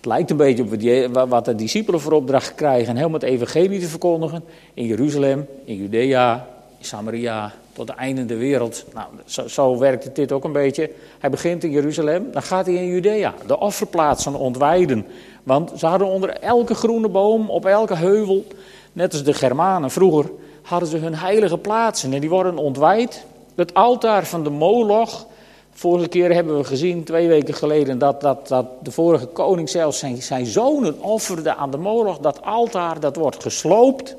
het 0.04 0.12
lijkt 0.12 0.30
een 0.30 0.36
beetje 0.36 0.62
op 1.06 1.28
wat 1.28 1.44
de 1.44 1.54
discipelen 1.54 2.00
voor 2.00 2.12
opdracht 2.12 2.54
krijgen. 2.54 2.96
Helemaal 2.96 3.20
het 3.20 3.28
evangelie 3.28 3.80
te 3.80 3.86
verkondigen. 3.86 4.44
In 4.74 4.86
Jeruzalem, 4.86 5.46
in 5.64 5.76
Judea, 5.76 6.46
in 6.78 6.84
Samaria, 6.84 7.52
tot 7.72 7.86
de 7.86 7.92
einde 7.92 8.26
der 8.26 8.38
wereld. 8.38 8.84
Nou, 8.94 9.06
zo, 9.24 9.48
zo 9.48 9.78
werkt 9.78 10.04
het 10.04 10.16
dit 10.16 10.32
ook 10.32 10.44
een 10.44 10.52
beetje. 10.52 10.90
Hij 11.18 11.30
begint 11.30 11.64
in 11.64 11.70
Jeruzalem, 11.70 12.32
dan 12.32 12.42
gaat 12.42 12.66
hij 12.66 12.74
in 12.74 12.86
Judea. 12.86 13.34
De 13.46 13.58
offerplaatsen 13.58 14.34
ontwijden. 14.34 15.06
Want 15.42 15.72
ze 15.76 15.86
hadden 15.86 16.08
onder 16.08 16.30
elke 16.30 16.74
groene 16.74 17.08
boom, 17.08 17.50
op 17.50 17.66
elke 17.66 17.96
heuvel, 17.96 18.46
net 18.92 19.12
als 19.12 19.24
de 19.24 19.34
Germanen 19.34 19.90
vroeger, 19.90 20.30
hadden 20.62 20.88
ze 20.88 20.96
hun 20.96 21.14
heilige 21.14 21.58
plaatsen. 21.58 22.12
En 22.12 22.20
die 22.20 22.30
worden 22.30 22.58
ontwijd. 22.58 23.24
Het 23.54 23.74
altaar 23.74 24.26
van 24.26 24.44
de 24.44 24.50
Moloch 24.50 25.26
Vorige 25.76 26.08
keer 26.08 26.34
hebben 26.34 26.56
we 26.56 26.64
gezien, 26.64 27.04
twee 27.04 27.28
weken 27.28 27.54
geleden, 27.54 27.98
dat, 27.98 28.20
dat, 28.20 28.48
dat 28.48 28.66
de 28.82 28.90
vorige 28.90 29.26
koning 29.26 29.68
zelfs 29.68 29.98
zijn, 29.98 30.22
zijn 30.22 30.46
zonen 30.46 31.02
offerde 31.02 31.54
aan 31.54 31.70
de 31.70 31.76
moloch. 31.76 32.18
Dat 32.18 32.42
altaar, 32.42 33.00
dat 33.00 33.16
wordt 33.16 33.42
gesloopt. 33.42 34.16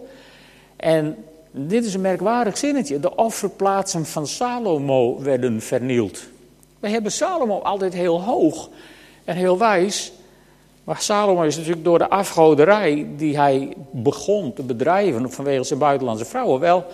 En 0.75 1.15
dit 1.51 1.85
is 1.85 1.93
een 1.93 2.01
merkwaardig 2.01 2.57
zinnetje. 2.57 3.00
De 3.00 3.15
offerplaatsen 3.15 4.05
van 4.05 4.27
Salomo 4.27 5.21
werden 5.21 5.62
vernield. 5.62 6.24
We 6.79 6.89
hebben 6.89 7.12
Salomo 7.12 7.59
altijd 7.59 7.93
heel 7.93 8.21
hoog 8.21 8.69
en 9.24 9.35
heel 9.35 9.57
wijs. 9.57 10.12
Maar 10.83 11.01
Salomo 11.01 11.41
is 11.41 11.55
natuurlijk 11.55 11.83
door 11.83 11.97
de 11.97 12.09
afgoderij 12.09 13.07
die 13.17 13.38
hij 13.38 13.74
begon 13.91 14.53
te 14.53 14.63
bedrijven 14.63 15.31
vanwege 15.31 15.63
zijn 15.63 15.79
buitenlandse 15.79 16.25
vrouwen 16.25 16.59
wel 16.59 16.85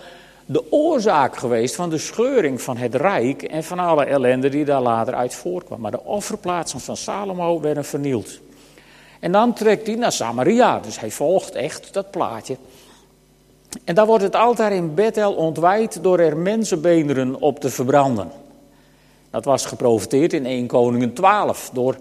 de 0.46 0.72
oorzaak 0.72 1.36
geweest 1.36 1.74
van 1.74 1.90
de 1.90 1.98
scheuring 1.98 2.62
van 2.62 2.76
het 2.76 2.94
rijk 2.94 3.42
en 3.42 3.64
van 3.64 3.78
alle 3.78 4.04
ellende 4.04 4.48
die 4.48 4.64
daar 4.64 4.82
later 4.82 5.14
uit 5.14 5.34
voortkwam. 5.34 5.80
Maar 5.80 5.90
de 5.90 6.04
offerplaatsen 6.04 6.80
van 6.80 6.96
Salomo 6.96 7.60
werden 7.60 7.84
vernield. 7.84 8.40
En 9.20 9.32
dan 9.32 9.52
trekt 9.52 9.86
hij 9.86 9.96
naar 9.96 10.12
Samaria, 10.12 10.80
dus 10.80 11.00
hij 11.00 11.10
volgt 11.10 11.54
echt 11.54 11.92
dat 11.92 12.10
plaatje. 12.10 12.56
En 13.84 13.94
daar 13.94 14.06
wordt 14.06 14.24
het 14.24 14.36
altaar 14.36 14.72
in 14.72 14.94
Bethel 14.94 15.32
ontwijd 15.32 16.02
door 16.02 16.18
er 16.18 16.36
mensenbeenderen 16.36 17.40
op 17.40 17.60
te 17.60 17.70
verbranden. 17.70 18.30
Dat 19.30 19.44
was 19.44 19.66
geprofiteerd 19.66 20.32
in 20.32 20.46
1 20.46 20.66
Koningen 20.66 21.12
12 21.12 21.70
door 21.72 21.96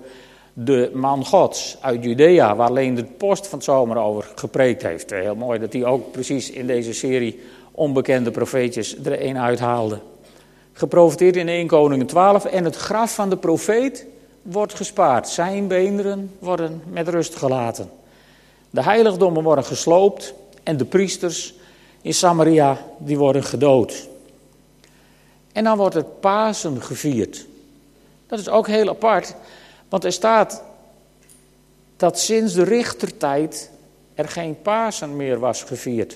de 0.54 0.92
man 0.94 1.26
Gods 1.26 1.78
uit 1.82 2.04
Judea, 2.04 2.56
waar 2.56 2.68
alleen 2.68 2.96
de 2.96 3.04
post 3.04 3.48
van 3.48 3.58
het 3.58 3.68
zomer 3.68 3.98
over 3.98 4.32
gepreekt 4.36 4.82
heeft. 4.82 5.10
Heel 5.10 5.36
mooi 5.36 5.60
dat 5.60 5.74
hij 5.74 5.86
ook 5.86 6.12
precies 6.12 6.50
in 6.50 6.68
deze 6.68 6.94
serie 6.94 7.40
onbekende 7.72 8.32
profeetjes 8.32 8.98
er 9.04 9.25
een 9.25 9.38
uithaalde. 9.38 10.00
Geprofiteerd 10.74 11.36
in 11.36 11.48
1 11.48 11.68
Koningen 11.68 12.08
12 12.08 12.46
en 12.46 12.63
het 12.63 12.75
graf 12.75 13.16
van 13.16 13.30
de 13.30 13.38
profeet 13.38 14.06
wordt 14.42 14.74
gespaard. 14.74 15.30
Zijn 15.30 15.68
beenderen 15.68 16.32
worden 16.40 16.82
met 16.88 17.08
rust 17.08 17.36
gelaten. 17.36 17.90
De 18.70 18.84
heiligdommen 18.84 19.44
worden 19.44 19.66
gesloopt 19.66 20.34
en 20.63 20.78
de 20.78 20.86
priesters 20.86 21.54
in 22.01 22.13
Samaria 22.13 22.78
die 22.98 23.18
worden 23.18 23.44
gedood. 23.44 24.08
En 25.51 25.63
dan 25.63 25.78
wordt 25.78 25.96
het 25.96 26.20
Pasen 26.20 26.82
gevierd. 26.82 27.46
Dat 28.28 28.40
is 28.40 28.50
ook 28.50 28.68
heel 28.68 28.90
apart, 28.90 29.36
want 29.90 30.04
er 30.04 30.12
staat 30.12 30.63
dat 31.98 32.20
sinds 32.20 32.54
de 32.54 32.63
richtertijd 32.63 33.72
er 34.13 34.28
geen 34.28 34.62
Pasen 34.62 35.16
meer 35.16 35.40
was 35.40 35.64
gevierd. 35.64 36.16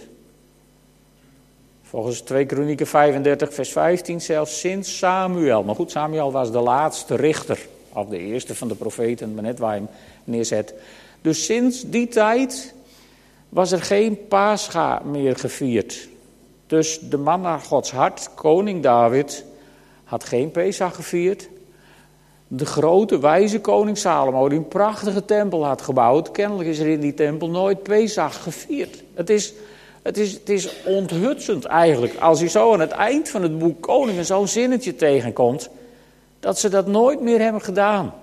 Volgens 1.89 2.21
2 2.21 2.45
Kronieken 2.45 2.87
35, 2.87 3.53
vers 3.53 3.71
15 3.71 4.21
zelfs 4.21 4.59
sinds 4.59 4.97
Samuel. 4.97 5.63
Maar 5.63 5.75
goed, 5.75 5.91
Samuel 5.91 6.31
was 6.31 6.51
de 6.51 6.59
laatste 6.59 7.15
richter. 7.15 7.59
Of 7.93 8.07
de 8.07 8.17
eerste 8.17 8.55
van 8.55 8.67
de 8.67 8.75
profeten, 8.75 9.33
maar 9.33 9.43
net 9.43 9.59
waar 9.59 9.73
hem 9.73 9.87
neerzet. 10.23 10.73
Dus 11.21 11.45
sinds 11.45 11.83
die 11.85 12.07
tijd 12.07 12.73
was 13.49 13.71
er 13.71 13.81
geen 13.81 14.27
Pascha 14.27 15.01
meer 15.03 15.35
gevierd. 15.35 16.07
Dus 16.67 16.99
de 16.99 17.17
man 17.17 17.41
naar 17.41 17.59
Gods 17.59 17.91
hart, 17.91 18.29
koning 18.35 18.83
David, 18.83 19.45
had 20.03 20.23
geen 20.23 20.51
Pesach 20.51 20.95
gevierd. 20.95 21.49
De 22.47 22.65
grote 22.65 23.19
wijze 23.19 23.59
koning 23.59 23.97
Salomo, 23.97 24.49
die 24.49 24.57
een 24.57 24.67
prachtige 24.67 25.25
tempel 25.25 25.65
had 25.65 25.81
gebouwd, 25.81 26.31
kennelijk 26.31 26.69
is 26.69 26.79
er 26.79 26.87
in 26.87 26.99
die 26.99 27.13
tempel 27.13 27.49
nooit 27.49 27.83
Pesach 27.83 28.43
gevierd. 28.43 29.03
Het 29.13 29.29
is 29.29 29.53
het 30.05 30.17
is, 30.17 30.33
het 30.33 30.49
is 30.49 30.69
onthutsend 30.83 31.65
eigenlijk, 31.65 32.15
als 32.19 32.39
je 32.39 32.47
zo 32.47 32.73
aan 32.73 32.79
het 32.79 32.91
eind 32.91 33.29
van 33.29 33.41
het 33.41 33.59
boek 33.59 33.81
Koningen 33.81 34.25
zo'n 34.25 34.47
zinnetje 34.47 34.95
tegenkomt, 34.95 35.69
dat 36.39 36.59
ze 36.59 36.69
dat 36.69 36.87
nooit 36.87 37.21
meer 37.21 37.39
hebben 37.39 37.61
gedaan. 37.61 38.13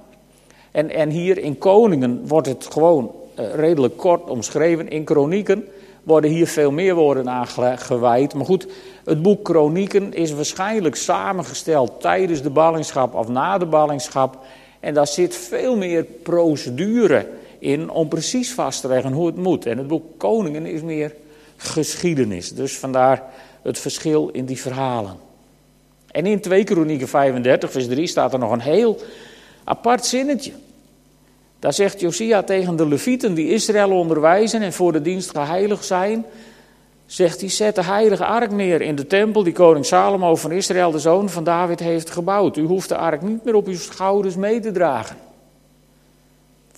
En, 0.71 0.91
en 0.91 1.11
hier 1.11 1.39
in 1.39 1.59
Koningen 1.59 2.27
wordt 2.27 2.49
het 2.49 2.67
gewoon 2.71 3.11
uh, 3.39 3.55
redelijk 3.55 3.97
kort 3.97 4.31
omschreven. 4.31 4.89
In 4.89 5.05
Kronieken 5.05 5.65
worden 6.03 6.31
hier 6.31 6.47
veel 6.47 6.71
meer 6.71 6.95
woorden 6.95 7.29
aan 7.29 7.79
gewijd. 7.79 8.35
Maar 8.35 8.45
goed, 8.45 8.67
het 9.05 9.23
boek 9.23 9.45
Kronieken 9.45 10.15
is 10.15 10.33
waarschijnlijk 10.33 10.97
samengesteld 10.97 12.01
tijdens 12.01 12.43
de 12.43 12.51
ballingschap 12.51 13.15
of 13.15 13.29
na 13.29 13.59
de 13.59 13.67
ballingschap. 13.67 14.39
En 14.81 14.95
daar 14.95 15.07
zit 15.07 15.37
veel 15.37 15.77
meer 15.77 16.05
procedure 16.05 17.29
in 17.59 17.91
om 17.91 18.09
precies 18.09 18.53
vast 18.53 18.81
te 18.81 18.89
leggen 18.89 19.13
hoe 19.13 19.27
het 19.27 19.37
moet. 19.37 19.67
En 19.67 19.79
het 19.79 19.87
boek 19.87 20.05
Koningen 20.17 20.67
is 20.67 20.83
meer 20.83 21.13
geschiedenis. 21.63 22.53
Dus 22.53 22.79
vandaar 22.79 23.23
het 23.63 23.79
verschil 23.79 24.29
in 24.29 24.45
die 24.45 24.61
verhalen. 24.61 25.17
En 26.11 26.27
in 26.27 26.41
2 26.41 26.65
Kronieken 26.65 27.09
35, 27.09 27.71
vers 27.71 27.87
3 27.87 28.07
staat 28.07 28.33
er 28.33 28.39
nog 28.39 28.53
een 28.53 28.61
heel 28.61 29.01
apart 29.65 30.05
zinnetje. 30.05 30.53
Daar 31.59 31.73
zegt 31.73 32.01
Josia 32.01 32.43
tegen 32.43 32.77
de 32.77 32.89
Levieten 32.89 33.35
die 33.35 33.49
Israël 33.49 33.91
onderwijzen 33.91 34.63
en 34.63 34.73
voor 34.73 34.93
de 34.93 35.03
dienst 35.03 35.31
geheiligd 35.31 35.85
zijn. 35.85 36.25
Zegt 37.07 37.41
hij, 37.41 37.51
zet 37.51 37.75
de 37.75 37.85
heilige 37.85 38.25
ark 38.25 38.51
neer 38.51 38.81
in 38.81 38.97
de 38.97 39.07
tempel 39.07 39.43
die 39.43 39.53
koning 39.53 39.87
Salomo 39.87 40.37
van 40.37 40.53
Israël, 40.53 40.91
de 40.91 40.99
zoon 40.99 41.31
van 41.31 41.45
David, 41.45 41.81
heeft 41.81 42.11
gebouwd. 42.11 42.57
U 42.57 42.63
hoeft 42.63 42.89
de 42.89 42.97
ark 42.97 43.23
niet 43.23 43.45
meer 43.45 43.55
op 43.55 43.67
uw 43.67 43.77
schouders 43.77 44.37
mee 44.37 44.61
te 44.61 44.73
dragen. 44.73 45.17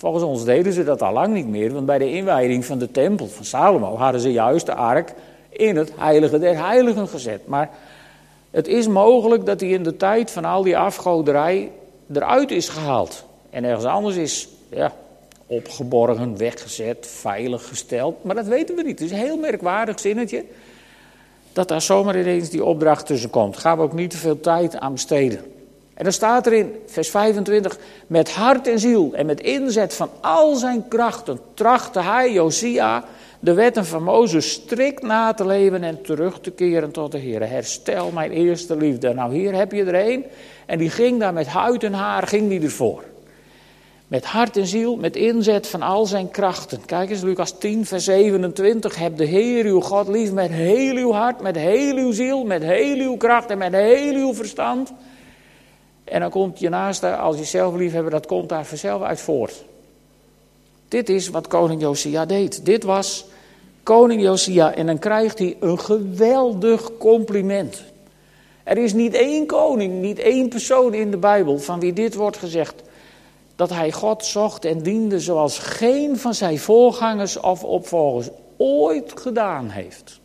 Volgens 0.05 0.25
ons 0.25 0.43
deden 0.43 0.73
ze 0.73 0.83
dat 0.83 1.01
al 1.01 1.13
lang 1.13 1.33
niet 1.33 1.47
meer, 1.47 1.73
want 1.73 1.85
bij 1.85 1.97
de 1.97 2.11
inwijding 2.11 2.65
van 2.65 2.77
de 2.77 2.91
tempel 2.91 3.27
van 3.27 3.45
Salomo 3.45 3.95
hadden 3.95 4.21
ze 4.21 4.31
juist 4.31 4.65
de 4.65 4.73
ark 4.73 5.13
in 5.49 5.75
het 5.75 5.91
heilige 5.97 6.39
der 6.39 6.57
heiligen 6.57 7.07
gezet. 7.07 7.47
Maar 7.47 7.69
het 8.51 8.67
is 8.67 8.87
mogelijk 8.87 9.45
dat 9.45 9.59
hij 9.59 9.69
in 9.69 9.83
de 9.83 9.97
tijd 9.97 10.31
van 10.31 10.45
al 10.45 10.63
die 10.63 10.77
afgoderij 10.77 11.71
eruit 12.13 12.51
is 12.51 12.69
gehaald. 12.69 13.25
En 13.49 13.63
ergens 13.63 13.85
anders 13.85 14.15
is 14.15 14.47
ja, 14.69 14.91
opgeborgen, 15.45 16.37
weggezet, 16.37 17.07
veilig 17.07 17.67
gesteld. 17.67 18.23
Maar 18.23 18.35
dat 18.35 18.47
weten 18.47 18.75
we 18.75 18.81
niet. 18.81 18.99
Het 18.99 19.11
is 19.11 19.17
een 19.17 19.25
heel 19.25 19.37
merkwaardig 19.37 19.99
zinnetje 19.99 20.43
dat 21.53 21.67
daar 21.67 21.81
zomaar 21.81 22.19
ineens 22.19 22.49
die 22.49 22.63
opdracht 22.63 23.05
tussen 23.05 23.29
komt. 23.29 23.57
Gaan 23.57 23.77
we 23.77 23.83
ook 23.83 23.93
niet 23.93 24.09
te 24.09 24.17
veel 24.17 24.39
tijd 24.39 24.77
aan 24.77 24.91
besteden. 24.91 25.54
En 25.95 26.03
dan 26.03 26.13
staat 26.13 26.45
er 26.45 26.53
in 26.53 26.75
vers 26.85 27.09
25, 27.09 27.77
met 28.07 28.31
hart 28.31 28.67
en 28.67 28.79
ziel 28.79 29.13
en 29.13 29.25
met 29.25 29.41
inzet 29.41 29.93
van 29.93 30.09
al 30.21 30.55
zijn 30.55 30.87
krachten 30.87 31.39
trachtte 31.53 32.01
hij, 32.01 32.31
Josia, 32.31 33.03
de 33.39 33.53
wetten 33.53 33.85
van 33.85 34.03
Mozes 34.03 34.51
strikt 34.51 35.01
na 35.01 35.33
te 35.33 35.45
leven 35.45 35.83
en 35.83 36.01
terug 36.01 36.39
te 36.39 36.51
keren 36.51 36.91
tot 36.91 37.11
de 37.11 37.17
Heer. 37.17 37.49
Herstel 37.49 38.11
mijn 38.11 38.31
eerste 38.31 38.77
liefde. 38.77 39.13
Nou, 39.13 39.33
hier 39.33 39.53
heb 39.53 39.71
je 39.71 39.83
er 39.83 40.09
een. 40.09 40.25
En 40.65 40.77
die 40.77 40.89
ging 40.89 41.19
daar 41.19 41.33
met 41.33 41.47
huid 41.47 41.83
en 41.83 41.93
haar, 41.93 42.27
ging 42.27 42.49
die 42.49 42.61
ervoor. 42.61 43.03
Met 44.07 44.25
hart 44.25 44.57
en 44.57 44.67
ziel, 44.67 44.95
met 44.95 45.15
inzet 45.15 45.67
van 45.67 45.81
al 45.81 46.05
zijn 46.05 46.31
krachten. 46.31 46.85
Kijk 46.85 47.09
eens, 47.09 47.21
Lucas 47.21 47.57
10, 47.57 47.85
vers 47.85 48.03
27. 48.03 48.95
Heb 48.95 49.17
de 49.17 49.25
Heer 49.25 49.65
uw 49.65 49.81
God 49.81 50.07
lief 50.07 50.31
met 50.31 50.49
heel 50.49 50.95
uw 50.95 51.11
hart, 51.11 51.41
met 51.41 51.55
heel 51.55 51.95
uw 51.95 52.11
ziel, 52.11 52.43
met 52.43 52.63
heel 52.63 52.97
uw 52.97 53.17
kracht 53.17 53.49
en 53.49 53.57
met 53.57 53.73
heel 53.73 54.13
uw 54.13 54.33
verstand. 54.33 54.93
En 56.05 56.19
dan 56.19 56.29
komt 56.29 56.59
je 56.59 56.69
naaste, 56.69 57.15
als 57.15 57.37
je 57.37 57.43
zelf 57.43 57.75
lief 57.75 57.91
hebt, 57.91 58.11
dat 58.11 58.25
komt 58.25 58.49
daar 58.49 58.65
vanzelf 58.65 59.01
uit 59.01 59.21
voort. 59.21 59.63
Dit 60.87 61.09
is 61.09 61.29
wat 61.29 61.47
koning 61.47 61.81
Josia 61.81 62.25
deed. 62.25 62.65
Dit 62.65 62.83
was 62.83 63.25
koning 63.83 64.21
Josia 64.21 64.73
en 64.73 64.85
dan 64.85 64.99
krijgt 64.99 65.39
hij 65.39 65.57
een 65.59 65.79
geweldig 65.79 66.97
compliment. 66.97 67.83
Er 68.63 68.77
is 68.77 68.93
niet 68.93 69.13
één 69.13 69.45
koning, 69.45 70.01
niet 70.01 70.19
één 70.19 70.49
persoon 70.49 70.93
in 70.93 71.11
de 71.11 71.17
Bijbel 71.17 71.59
van 71.59 71.79
wie 71.79 71.93
dit 71.93 72.15
wordt 72.15 72.37
gezegd. 72.37 72.83
Dat 73.55 73.69
hij 73.69 73.91
God 73.91 74.25
zocht 74.25 74.65
en 74.65 74.81
diende 74.81 75.19
zoals 75.19 75.59
geen 75.59 76.17
van 76.17 76.33
zijn 76.33 76.59
voorgangers 76.59 77.39
of 77.39 77.63
opvolgers 77.63 78.29
ooit 78.57 79.19
gedaan 79.19 79.69
heeft. 79.69 80.19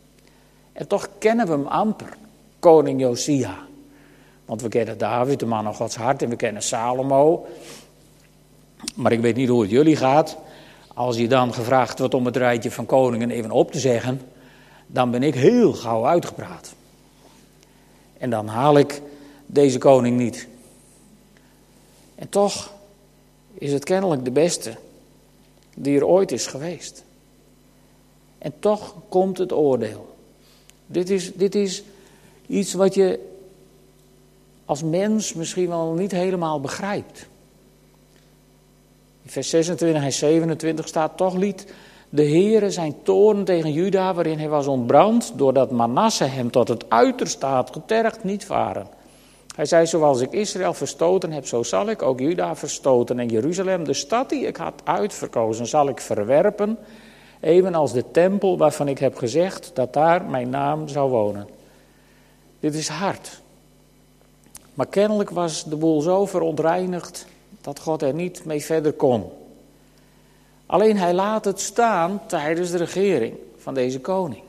En 0.73 0.87
toch 0.87 1.09
kennen 1.17 1.45
we 1.45 1.51
hem 1.51 1.67
amper, 1.67 2.17
koning 2.59 2.99
Josia. 2.99 3.69
Want 4.51 4.63
we 4.63 4.69
kennen 4.69 4.97
David, 4.97 5.39
de 5.39 5.45
man 5.45 5.63
van 5.63 5.73
Gods 5.73 5.95
hart, 5.95 6.21
en 6.21 6.29
we 6.29 6.35
kennen 6.35 6.61
Salomo. 6.61 7.45
Maar 8.95 9.11
ik 9.11 9.19
weet 9.19 9.35
niet 9.35 9.49
hoe 9.49 9.61
het 9.61 9.71
jullie 9.71 9.95
gaat. 9.95 10.37
Als 10.93 11.17
je 11.17 11.27
dan 11.27 11.53
gevraagd 11.53 11.99
wordt 11.99 12.13
om 12.13 12.25
het 12.25 12.37
rijtje 12.37 12.71
van 12.71 12.85
koningen 12.85 13.29
even 13.29 13.51
op 13.51 13.71
te 13.71 13.79
zeggen, 13.79 14.21
dan 14.87 15.11
ben 15.11 15.23
ik 15.23 15.33
heel 15.33 15.73
gauw 15.73 16.05
uitgepraat. 16.05 16.73
En 18.17 18.29
dan 18.29 18.47
haal 18.47 18.77
ik 18.77 19.01
deze 19.45 19.77
koning 19.77 20.17
niet. 20.17 20.47
En 22.15 22.29
toch 22.29 22.73
is 23.53 23.73
het 23.73 23.83
kennelijk 23.83 24.25
de 24.25 24.31
beste 24.31 24.75
die 25.75 25.97
er 25.97 26.05
ooit 26.05 26.31
is 26.31 26.47
geweest. 26.47 27.03
En 28.37 28.53
toch 28.59 28.95
komt 29.09 29.37
het 29.37 29.51
oordeel. 29.51 30.15
Dit 30.85 31.09
is, 31.09 31.33
dit 31.33 31.55
is 31.55 31.83
iets 32.47 32.73
wat 32.73 32.93
je 32.93 33.29
als 34.71 34.83
mens 34.83 35.33
misschien 35.33 35.67
wel 35.67 35.93
niet 35.93 36.11
helemaal 36.11 36.59
begrijpt. 36.59 37.27
In 39.23 39.29
vers 39.29 39.49
26 39.49 40.03
en 40.03 40.11
27 40.11 40.87
staat 40.87 41.17
toch 41.17 41.35
liet 41.35 41.73
de 42.09 42.23
Heere 42.23 42.71
zijn 42.71 42.95
toorn 43.03 43.43
tegen 43.43 43.71
Juda, 43.71 44.13
waarin 44.13 44.39
hij 44.39 44.49
was 44.49 44.67
ontbrand, 44.67 45.33
doordat 45.35 45.71
Manasse 45.71 46.23
hem 46.23 46.51
tot 46.51 46.67
het 46.67 46.89
uiterste 46.89 47.45
had 47.45 47.69
getergd, 47.71 48.23
niet 48.23 48.45
varen. 48.45 48.87
Hij 49.55 49.65
zei, 49.65 49.87
zoals 49.87 50.21
ik 50.21 50.31
Israël 50.31 50.73
verstoten 50.73 51.31
heb, 51.31 51.45
zo 51.45 51.63
zal 51.63 51.89
ik 51.89 52.01
ook 52.01 52.19
Juda 52.19 52.55
verstoten. 52.55 53.19
En 53.19 53.27
Jeruzalem, 53.27 53.83
de 53.83 53.93
stad 53.93 54.29
die 54.29 54.45
ik 54.45 54.57
had 54.57 54.81
uitverkozen, 54.83 55.67
zal 55.67 55.87
ik 55.87 56.01
verwerpen, 56.01 56.77
evenals 57.39 57.93
de 57.93 58.11
tempel 58.11 58.57
waarvan 58.57 58.87
ik 58.87 58.99
heb 58.99 59.17
gezegd 59.17 59.71
dat 59.73 59.93
daar 59.93 60.25
mijn 60.25 60.49
naam 60.49 60.87
zou 60.87 61.09
wonen. 61.09 61.47
Dit 62.59 62.75
is 62.75 62.87
hard. 62.87 63.41
Maar 64.73 64.87
kennelijk 64.87 65.29
was 65.29 65.63
de 65.63 65.75
boel 65.75 66.01
zo 66.01 66.25
verontreinigd 66.25 67.25
dat 67.61 67.79
God 67.79 68.01
er 68.01 68.13
niet 68.13 68.45
mee 68.45 68.61
verder 68.61 68.93
kon. 68.93 69.31
Alleen 70.65 70.97
hij 70.97 71.13
laat 71.13 71.45
het 71.45 71.59
staan 71.59 72.21
tijdens 72.27 72.71
de 72.71 72.77
regering 72.77 73.35
van 73.57 73.73
deze 73.73 73.99
koning. 73.99 74.43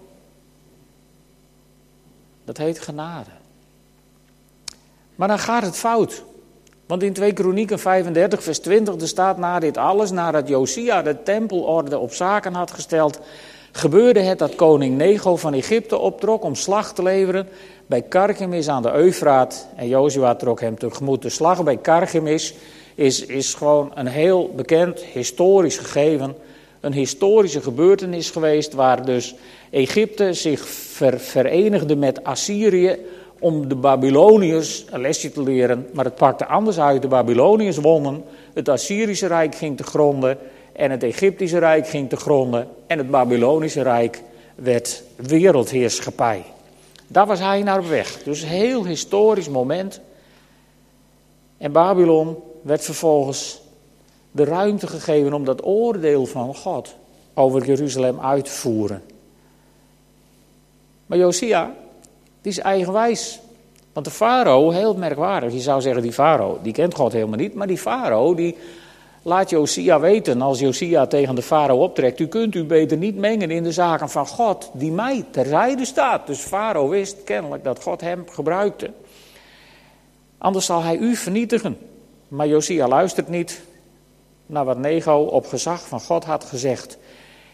Dat 2.44 2.56
heet 2.56 2.80
genade. 2.80 3.30
Maar 5.14 5.28
dan 5.28 5.38
gaat 5.38 5.62
het 5.62 5.76
fout. 5.76 6.24
Want 6.86 7.02
in 7.02 7.12
2 7.12 7.32
Kronieken 7.32 7.78
35, 7.78 8.42
vers 8.42 8.58
20, 8.58 8.94
er 8.94 9.08
staat 9.08 9.38
na 9.38 9.58
dit 9.58 9.76
alles, 9.76 10.10
nadat 10.10 10.48
Josia 10.48 11.02
de 11.02 11.22
tempelorde 11.22 11.98
op 11.98 12.12
zaken 12.12 12.54
had 12.54 12.70
gesteld, 12.70 13.20
gebeurde 13.72 14.20
het 14.20 14.38
dat 14.38 14.54
koning 14.54 14.96
Nego 14.96 15.36
van 15.36 15.54
Egypte 15.54 15.98
optrok 15.98 16.42
om 16.42 16.54
slag 16.54 16.94
te 16.94 17.02
leveren 17.02 17.48
bij 17.92 18.02
Karchemis 18.02 18.68
aan 18.68 18.82
de 18.82 18.92
Eufraat. 18.92 19.68
En 19.76 19.88
Jozua 19.88 20.34
trok 20.34 20.60
hem 20.60 20.78
tegemoet. 20.78 21.22
De 21.22 21.28
slag 21.28 21.64
bij 21.64 21.76
Karchemis 21.76 22.54
is, 22.94 23.26
is 23.26 23.54
gewoon 23.54 23.90
een 23.94 24.06
heel 24.06 24.50
bekend 24.56 25.00
historisch 25.00 25.78
gegeven. 25.78 26.34
Een 26.80 26.92
historische 26.92 27.62
gebeurtenis 27.62 28.30
geweest 28.30 28.72
waar 28.72 29.04
dus 29.04 29.34
Egypte 29.70 30.32
zich 30.32 30.68
ver, 30.68 31.20
verenigde 31.20 31.96
met 31.96 32.24
Assyrië 32.24 32.96
om 33.38 33.68
de 33.68 33.74
Babyloniërs 33.74 34.84
een 34.90 35.00
lesje 35.00 35.32
te 35.32 35.42
leren. 35.42 35.88
Maar 35.92 36.04
het 36.04 36.14
pakte 36.14 36.46
anders 36.46 36.78
uit. 36.78 37.02
De 37.02 37.08
Babyloniërs 37.08 37.76
wonnen, 37.76 38.24
het 38.54 38.68
Assyrische 38.68 39.26
Rijk 39.26 39.54
ging 39.54 39.76
te 39.76 39.84
gronden 39.84 40.38
en 40.72 40.90
het 40.90 41.02
Egyptische 41.02 41.58
Rijk 41.58 41.88
ging 41.88 42.08
te 42.08 42.16
gronden. 42.16 42.68
En 42.86 42.98
het 42.98 43.10
Babylonische 43.10 43.82
Rijk 43.82 44.22
werd 44.54 45.02
wereldheerschappij. 45.16 46.42
Daar 47.12 47.26
was 47.26 47.38
hij 47.38 47.62
naar 47.62 47.78
op 47.78 47.86
weg. 47.86 48.22
Dus 48.22 48.42
een 48.42 48.48
heel 48.48 48.84
historisch 48.84 49.48
moment. 49.48 50.00
En 51.58 51.72
Babylon 51.72 52.36
werd 52.62 52.84
vervolgens 52.84 53.60
de 54.30 54.44
ruimte 54.44 54.86
gegeven 54.86 55.32
om 55.32 55.44
dat 55.44 55.64
oordeel 55.64 56.26
van 56.26 56.54
God 56.54 56.94
over 57.34 57.64
Jeruzalem 57.64 58.20
uit 58.20 58.44
te 58.44 58.50
voeren. 58.50 59.02
Maar 61.06 61.18
Josia, 61.18 61.74
die 62.40 62.52
is 62.52 62.58
eigenwijs. 62.58 63.40
Want 63.92 64.06
de 64.06 64.12
farao, 64.12 64.70
heel 64.70 64.94
merkwaardig, 64.94 65.52
je 65.52 65.60
zou 65.60 65.80
zeggen 65.80 66.02
die 66.02 66.12
farao, 66.12 66.58
die 66.62 66.72
kent 66.72 66.94
God 66.94 67.12
helemaal 67.12 67.38
niet, 67.38 67.54
maar 67.54 67.66
die 67.66 67.78
farao 67.78 68.34
die 68.34 68.56
laat 69.22 69.50
Josia 69.50 70.00
weten 70.00 70.42
als 70.42 70.58
Josia 70.58 71.06
tegen 71.06 71.34
de 71.34 71.42
farao 71.42 71.82
optrekt, 71.82 72.18
u 72.18 72.26
kunt 72.26 72.54
u 72.54 72.64
beter 72.64 72.96
niet 72.96 73.16
mengen 73.16 73.50
in 73.50 73.62
de 73.62 73.72
zaken 73.72 74.08
van 74.08 74.26
God 74.26 74.70
die 74.72 74.92
mij 74.92 75.24
terzijde 75.30 75.84
staat. 75.84 76.26
Dus 76.26 76.40
farao 76.40 76.88
wist 76.88 77.22
kennelijk 77.24 77.64
dat 77.64 77.82
God 77.82 78.00
hem 78.00 78.24
gebruikte. 78.30 78.90
Anders 80.38 80.66
zal 80.66 80.82
hij 80.82 80.96
u 80.96 81.16
vernietigen. 81.16 81.78
Maar 82.28 82.46
Josia 82.46 82.88
luistert 82.88 83.28
niet 83.28 83.62
naar 84.46 84.64
wat 84.64 84.78
Nego 84.78 85.22
op 85.22 85.46
gezag 85.46 85.86
van 85.86 86.00
God 86.00 86.24
had 86.24 86.44
gezegd. 86.44 86.98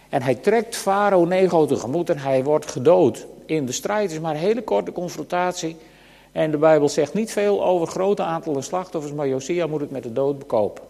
En 0.09 0.23
hij 0.23 0.35
trekt 0.35 0.77
Farao 0.77 1.25
Nego 1.25 1.67
tegemoet 1.67 2.11
en 2.11 2.19
hij 2.19 2.45
wordt 2.45 2.71
gedood 2.71 3.27
in 3.47 3.67
de 3.67 3.73
strijd. 3.73 4.11
Is 4.11 4.21
maar 4.21 4.35
een 4.35 4.41
hele 4.41 4.63
korte 4.63 4.93
confrontatie. 4.93 5.77
En 6.33 6.51
de 6.51 6.57
Bijbel 6.57 6.89
zegt 6.89 7.15
niet 7.15 7.33
veel 7.33 7.65
over 7.65 7.87
grote 7.87 8.23
aantallen 8.23 8.63
slachtoffers, 8.63 9.15
maar 9.15 9.29
Josia 9.29 9.67
moet 9.67 9.81
het 9.81 9.91
met 9.91 10.03
de 10.03 10.13
dood 10.13 10.39
bekopen. 10.39 10.83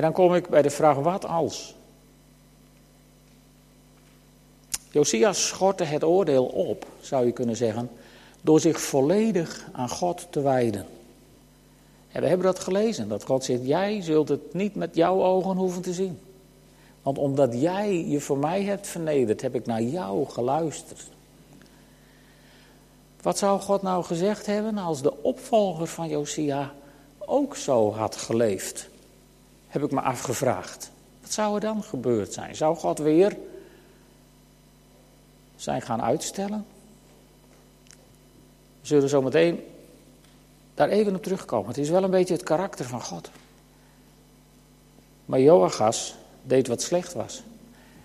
En 0.00 0.06
dan 0.06 0.14
kom 0.14 0.34
ik 0.34 0.48
bij 0.48 0.62
de 0.62 0.70
vraag, 0.70 0.96
wat 0.96 1.26
als? 1.26 1.74
Josia 4.90 5.32
schortte 5.32 5.84
het 5.84 6.04
oordeel 6.04 6.44
op, 6.44 6.86
zou 7.00 7.26
je 7.26 7.32
kunnen 7.32 7.56
zeggen, 7.56 7.90
door 8.40 8.60
zich 8.60 8.80
volledig 8.80 9.68
aan 9.72 9.88
God 9.88 10.26
te 10.30 10.40
wijden. 10.40 10.86
En 12.12 12.20
we 12.20 12.28
hebben 12.28 12.46
dat 12.46 12.58
gelezen, 12.58 13.08
dat 13.08 13.24
God 13.24 13.44
zegt, 13.44 13.66
jij 13.66 14.02
zult 14.02 14.28
het 14.28 14.54
niet 14.54 14.74
met 14.74 14.94
jouw 14.94 15.22
ogen 15.22 15.56
hoeven 15.56 15.82
te 15.82 15.92
zien. 15.92 16.20
Want 17.02 17.18
omdat 17.18 17.60
jij 17.60 18.06
je 18.06 18.20
voor 18.20 18.38
mij 18.38 18.62
hebt 18.62 18.86
vernederd, 18.86 19.40
heb 19.40 19.54
ik 19.54 19.66
naar 19.66 19.82
jou 19.82 20.28
geluisterd. 20.28 21.08
Wat 23.22 23.38
zou 23.38 23.60
God 23.60 23.82
nou 23.82 24.04
gezegd 24.04 24.46
hebben 24.46 24.78
als 24.78 25.02
de 25.02 25.22
opvolger 25.22 25.86
van 25.86 26.08
Josia 26.08 26.72
ook 27.18 27.56
zo 27.56 27.92
had 27.92 28.16
geleefd? 28.16 28.88
Heb 29.70 29.82
ik 29.82 29.90
me 29.90 30.00
afgevraagd. 30.00 30.90
Wat 31.20 31.32
zou 31.32 31.54
er 31.54 31.60
dan 31.60 31.82
gebeurd 31.82 32.32
zijn? 32.32 32.56
Zou 32.56 32.76
God 32.76 32.98
weer 32.98 33.36
zijn 35.56 35.82
gaan 35.82 36.02
uitstellen? 36.02 36.66
We 38.80 38.86
zullen 38.86 39.08
zo 39.08 39.22
meteen 39.22 39.60
daar 40.74 40.88
even 40.88 41.14
op 41.14 41.22
terugkomen. 41.22 41.68
Het 41.68 41.78
is 41.78 41.90
wel 41.90 42.02
een 42.02 42.10
beetje 42.10 42.34
het 42.34 42.42
karakter 42.42 42.84
van 42.84 43.02
God. 43.02 43.30
Maar 45.24 45.40
Joachas 45.40 46.14
deed 46.42 46.68
wat 46.68 46.82
slecht 46.82 47.12
was 47.12 47.42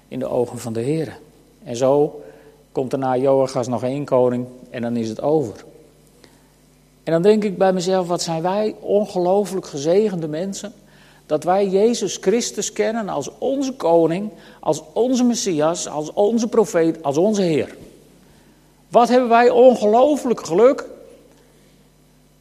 in 0.07 0.19
de 0.19 0.27
ogen 0.27 0.59
van 0.59 0.73
de 0.73 0.81
Heer. 0.81 1.19
En 1.63 1.75
zo 1.75 2.23
komt 2.71 2.93
er 2.93 2.99
na 2.99 3.17
Joachas 3.17 3.67
nog 3.67 3.83
één 3.83 4.05
koning 4.05 4.47
en 4.69 4.81
dan 4.81 4.95
is 4.95 5.09
het 5.09 5.21
over. 5.21 5.65
En 7.03 7.11
dan 7.11 7.21
denk 7.21 7.43
ik 7.43 7.57
bij 7.57 7.73
mezelf, 7.73 8.07
wat 8.07 8.21
zijn 8.21 8.41
wij 8.41 8.75
ongelooflijk 8.79 9.65
gezegende 9.65 10.27
mensen. 10.27 10.73
Dat 11.25 11.43
wij 11.43 11.67
Jezus 11.67 12.17
Christus 12.21 12.71
kennen 12.73 13.09
als 13.09 13.29
onze 13.37 13.73
koning, 13.73 14.31
als 14.59 14.81
onze 14.93 15.23
Messias, 15.23 15.87
als 15.87 16.13
onze 16.13 16.47
profeet, 16.47 17.03
als 17.03 17.17
onze 17.17 17.41
Heer. 17.41 17.75
Wat 18.89 19.09
hebben 19.09 19.29
wij 19.29 19.49
ongelooflijk 19.49 20.45
geluk. 20.45 20.85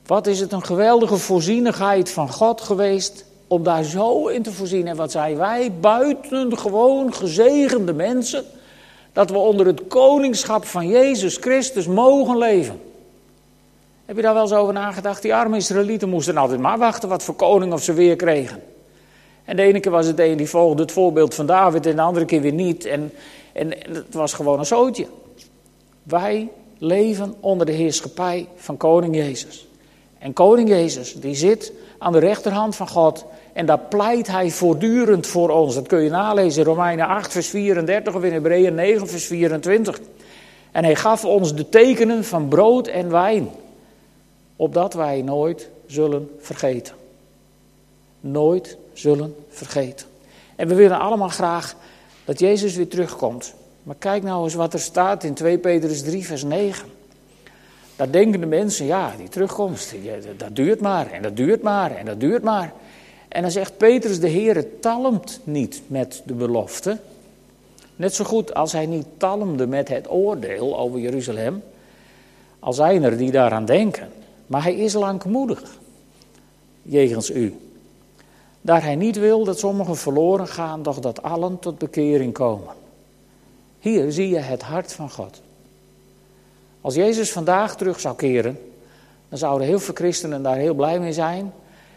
Wat 0.06 0.26
is 0.26 0.40
het 0.40 0.52
een 0.52 0.64
geweldige 0.64 1.16
voorzienigheid 1.16 2.10
van 2.10 2.32
God 2.32 2.60
geweest 2.60 3.24
om 3.46 3.62
daar 3.62 3.84
zo 3.84 4.26
in 4.26 4.42
te 4.42 4.52
voorzien. 4.52 4.86
En 4.86 4.96
wat 4.96 5.10
zijn 5.10 5.36
wij 5.36 5.72
buitengewoon 5.80 7.14
gezegende 7.14 7.92
mensen, 7.92 8.44
dat 9.12 9.30
we 9.30 9.36
onder 9.36 9.66
het 9.66 9.86
koningschap 9.86 10.64
van 10.64 10.88
Jezus 10.88 11.36
Christus 11.36 11.86
mogen 11.86 12.38
leven. 12.38 12.80
Heb 14.04 14.16
je 14.16 14.22
daar 14.22 14.34
wel 14.34 14.42
eens 14.42 14.52
over 14.52 14.72
nagedacht? 14.72 15.22
Die 15.22 15.34
arme 15.34 15.56
Israëlieten 15.56 16.08
moesten 16.08 16.36
altijd 16.36 16.60
maar 16.60 16.78
wachten 16.78 17.08
wat 17.08 17.22
voor 17.22 17.34
koning 17.34 17.72
of 17.72 17.82
ze 17.82 17.92
weer 17.92 18.16
kregen. 18.16 18.62
En 19.44 19.56
de 19.56 19.62
ene 19.62 19.80
keer 19.80 19.92
was 19.92 20.06
het 20.06 20.18
een 20.18 20.36
die 20.36 20.48
volgde 20.48 20.82
het 20.82 20.92
voorbeeld 20.92 21.34
van 21.34 21.46
David 21.46 21.86
en 21.86 21.96
de 21.96 22.02
andere 22.02 22.24
keer 22.24 22.40
weer 22.40 22.52
niet. 22.52 22.84
En, 22.84 23.12
en, 23.52 23.70
het 23.70 24.14
was 24.14 24.32
gewoon 24.32 24.58
een 24.58 24.66
zootje. 24.66 25.06
Wij 26.02 26.48
leven 26.78 27.34
onder 27.40 27.66
de 27.66 27.72
heerschappij 27.72 28.48
van 28.56 28.76
koning 28.76 29.16
Jezus. 29.16 29.66
En 30.18 30.32
koning 30.32 30.68
Jezus, 30.68 31.14
die 31.14 31.34
zit 31.34 31.72
aan 31.98 32.12
de 32.12 32.18
rechterhand 32.18 32.76
van 32.76 32.88
God. 32.88 33.24
En 33.52 33.66
daar 33.66 33.78
pleit 33.78 34.26
hij 34.26 34.50
voortdurend 34.50 35.26
voor 35.26 35.50
ons. 35.50 35.74
Dat 35.74 35.86
kun 35.86 36.02
je 36.02 36.10
nalezen 36.10 36.62
in 36.62 36.68
Romeinen 36.68 37.06
8, 37.06 37.32
vers 37.32 37.48
34 37.48 38.14
of 38.14 38.22
in 38.22 38.32
Hebreeën 38.32 38.74
9, 38.74 39.08
vers 39.08 39.26
24. 39.26 40.00
En 40.72 40.84
hij 40.84 40.96
gaf 40.96 41.24
ons 41.24 41.54
de 41.54 41.68
tekenen 41.68 42.24
van 42.24 42.48
brood 42.48 42.86
en 42.86 43.10
wijn. 43.10 43.48
Opdat 44.56 44.94
wij 44.94 45.22
nooit 45.22 45.70
zullen 45.86 46.30
vergeten. 46.38 46.94
Nooit 48.20 48.78
zullen 48.94 49.36
vergeten. 49.48 50.06
En 50.56 50.68
we 50.68 50.74
willen 50.74 50.98
allemaal 50.98 51.28
graag 51.28 51.76
dat 52.24 52.38
Jezus 52.38 52.76
weer 52.76 52.88
terugkomt. 52.88 53.54
Maar 53.82 53.96
kijk 53.98 54.22
nou 54.22 54.44
eens 54.44 54.54
wat 54.54 54.72
er 54.72 54.80
staat 54.80 55.24
in 55.24 55.34
2 55.34 55.58
Petrus 55.58 56.02
3, 56.02 56.26
vers 56.26 56.42
9. 56.42 56.88
Daar 57.96 58.10
denken 58.10 58.40
de 58.40 58.46
mensen, 58.46 58.86
ja, 58.86 59.14
die 59.18 59.28
terugkomst, 59.28 59.94
dat 60.36 60.56
duurt 60.56 60.80
maar 60.80 61.10
en 61.10 61.22
dat 61.22 61.36
duurt 61.36 61.62
maar 61.62 61.96
en 61.96 62.06
dat 62.06 62.20
duurt 62.20 62.42
maar. 62.42 62.72
En 63.28 63.42
dan 63.42 63.50
zegt 63.50 63.76
Petrus, 63.76 64.20
de 64.20 64.28
Heer 64.28 64.80
talmt 64.80 65.40
niet 65.44 65.82
met 65.86 66.22
de 66.24 66.32
belofte. 66.32 66.98
Net 67.96 68.14
zo 68.14 68.24
goed 68.24 68.54
als 68.54 68.72
hij 68.72 68.86
niet 68.86 69.06
talmde 69.16 69.66
met 69.66 69.88
het 69.88 70.10
oordeel 70.10 70.78
over 70.78 71.00
Jeruzalem, 71.00 71.62
al 72.58 72.72
zijn 72.72 73.02
er 73.02 73.16
die 73.16 73.30
daaraan 73.30 73.64
denken. 73.64 74.08
Maar 74.46 74.62
hij 74.62 74.74
is 74.74 74.92
langmoedig, 74.92 75.78
jegens 76.82 77.30
u. 77.30 77.56
Daar 78.64 78.82
hij 78.82 78.96
niet 78.96 79.18
wil 79.18 79.44
dat 79.44 79.58
sommigen 79.58 79.96
verloren 79.96 80.48
gaan, 80.48 80.82
doch 80.82 81.00
dat 81.00 81.22
allen 81.22 81.58
tot 81.58 81.78
bekering 81.78 82.32
komen. 82.32 82.74
Hier 83.78 84.12
zie 84.12 84.28
je 84.28 84.38
het 84.38 84.62
hart 84.62 84.92
van 84.92 85.10
God. 85.10 85.40
Als 86.80 86.94
Jezus 86.94 87.32
vandaag 87.32 87.76
terug 87.76 88.00
zou 88.00 88.16
keren, 88.16 88.58
dan 89.28 89.38
zouden 89.38 89.66
heel 89.66 89.78
veel 89.78 89.94
christenen 89.94 90.42
daar 90.42 90.56
heel 90.56 90.74
blij 90.74 91.00
mee 91.00 91.12
zijn. 91.12 91.52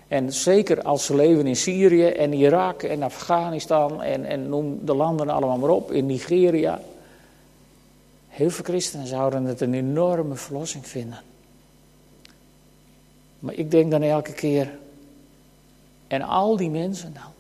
En 0.07 0.33
zeker 0.33 0.81
als 0.81 1.05
ze 1.05 1.15
leven 1.15 1.47
in 1.47 1.55
Syrië 1.55 2.07
en 2.07 2.33
Irak 2.33 2.83
en 2.83 3.03
Afghanistan 3.03 4.03
en, 4.03 4.25
en 4.25 4.49
noem 4.49 4.85
de 4.85 4.95
landen 4.95 5.29
allemaal 5.29 5.57
maar 5.57 5.69
op, 5.69 5.91
in 5.91 6.05
Nigeria. 6.05 6.81
Heel 8.27 8.49
veel 8.49 8.63
christenen 8.63 9.07
zouden 9.07 9.43
het 9.43 9.61
een 9.61 9.73
enorme 9.73 10.35
verlossing 10.35 10.87
vinden. 10.87 11.19
Maar 13.39 13.53
ik 13.53 13.71
denk 13.71 13.91
dan 13.91 14.01
elke 14.01 14.33
keer, 14.33 14.77
en 16.07 16.21
al 16.21 16.57
die 16.57 16.69
mensen 16.69 17.13
dan, 17.13 17.31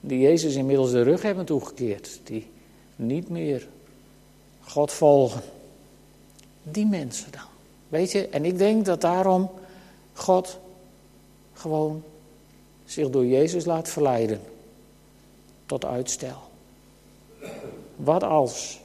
die 0.00 0.18
Jezus 0.18 0.54
inmiddels 0.54 0.90
de 0.90 1.02
rug 1.02 1.22
hebben 1.22 1.44
toegekeerd, 1.44 2.20
die 2.24 2.50
niet 2.96 3.28
meer 3.28 3.68
God 4.60 4.92
volgen, 4.92 5.42
die 6.62 6.86
mensen 6.86 7.30
dan. 7.30 7.48
Weet 7.88 8.12
je, 8.12 8.28
en 8.28 8.44
ik 8.44 8.58
denk 8.58 8.84
dat 8.84 9.00
daarom 9.00 9.50
God 10.12 10.58
gewoon 11.52 12.02
zich 12.84 13.10
door 13.10 13.26
Jezus 13.26 13.64
laat 13.64 13.88
verleiden 13.88 14.40
tot 15.66 15.84
uitstel. 15.84 16.38
Wat 17.96 18.22
als 18.22 18.80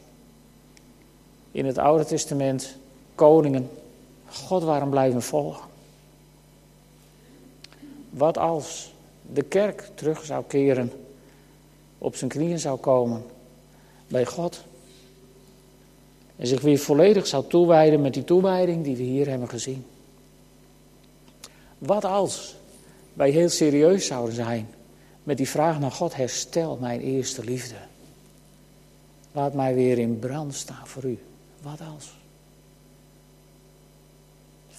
in 1.51 1.65
het 1.65 1.77
Oude 1.77 2.05
Testament 2.05 2.77
koningen 3.15 3.69
God 4.29 4.63
waren 4.63 4.89
blijven 4.89 5.21
volgen? 5.21 5.74
Wat 8.15 8.37
als 8.37 8.93
de 9.31 9.43
kerk 9.43 9.89
terug 9.95 10.25
zou 10.25 10.43
keren, 10.47 10.91
op 11.97 12.15
zijn 12.15 12.29
knieën 12.29 12.59
zou 12.59 12.79
komen 12.79 13.23
bij 14.07 14.25
God 14.25 14.63
en 16.35 16.47
zich 16.47 16.61
weer 16.61 16.77
volledig 16.77 17.27
zou 17.27 17.47
toewijden 17.47 18.01
met 18.01 18.13
die 18.13 18.23
toewijding 18.23 18.83
die 18.83 18.95
we 18.95 19.03
hier 19.03 19.29
hebben 19.29 19.49
gezien? 19.49 19.85
Wat 21.77 22.05
als 22.05 22.55
wij 23.13 23.29
heel 23.29 23.49
serieus 23.49 24.05
zouden 24.05 24.35
zijn 24.35 24.69
met 25.23 25.37
die 25.37 25.49
vraag 25.49 25.79
naar 25.79 25.91
God, 25.91 26.15
herstel 26.15 26.77
mijn 26.81 27.01
eerste 27.01 27.43
liefde. 27.43 27.75
Laat 29.31 29.53
mij 29.53 29.73
weer 29.75 29.97
in 29.97 30.19
brand 30.19 30.55
staan 30.55 30.87
voor 30.87 31.03
u. 31.03 31.19
Wat 31.61 31.79
als? 31.93 32.13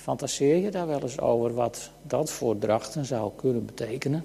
Fantaseer 0.07 0.57
je 0.57 0.71
daar 0.71 0.87
wel 0.87 1.03
eens 1.03 1.21
over 1.21 1.55
wat 1.55 1.91
dat 2.03 2.31
voor 2.31 2.59
drachten 2.59 3.05
zou 3.05 3.31
kunnen 3.37 3.67
betekenen? 3.67 4.25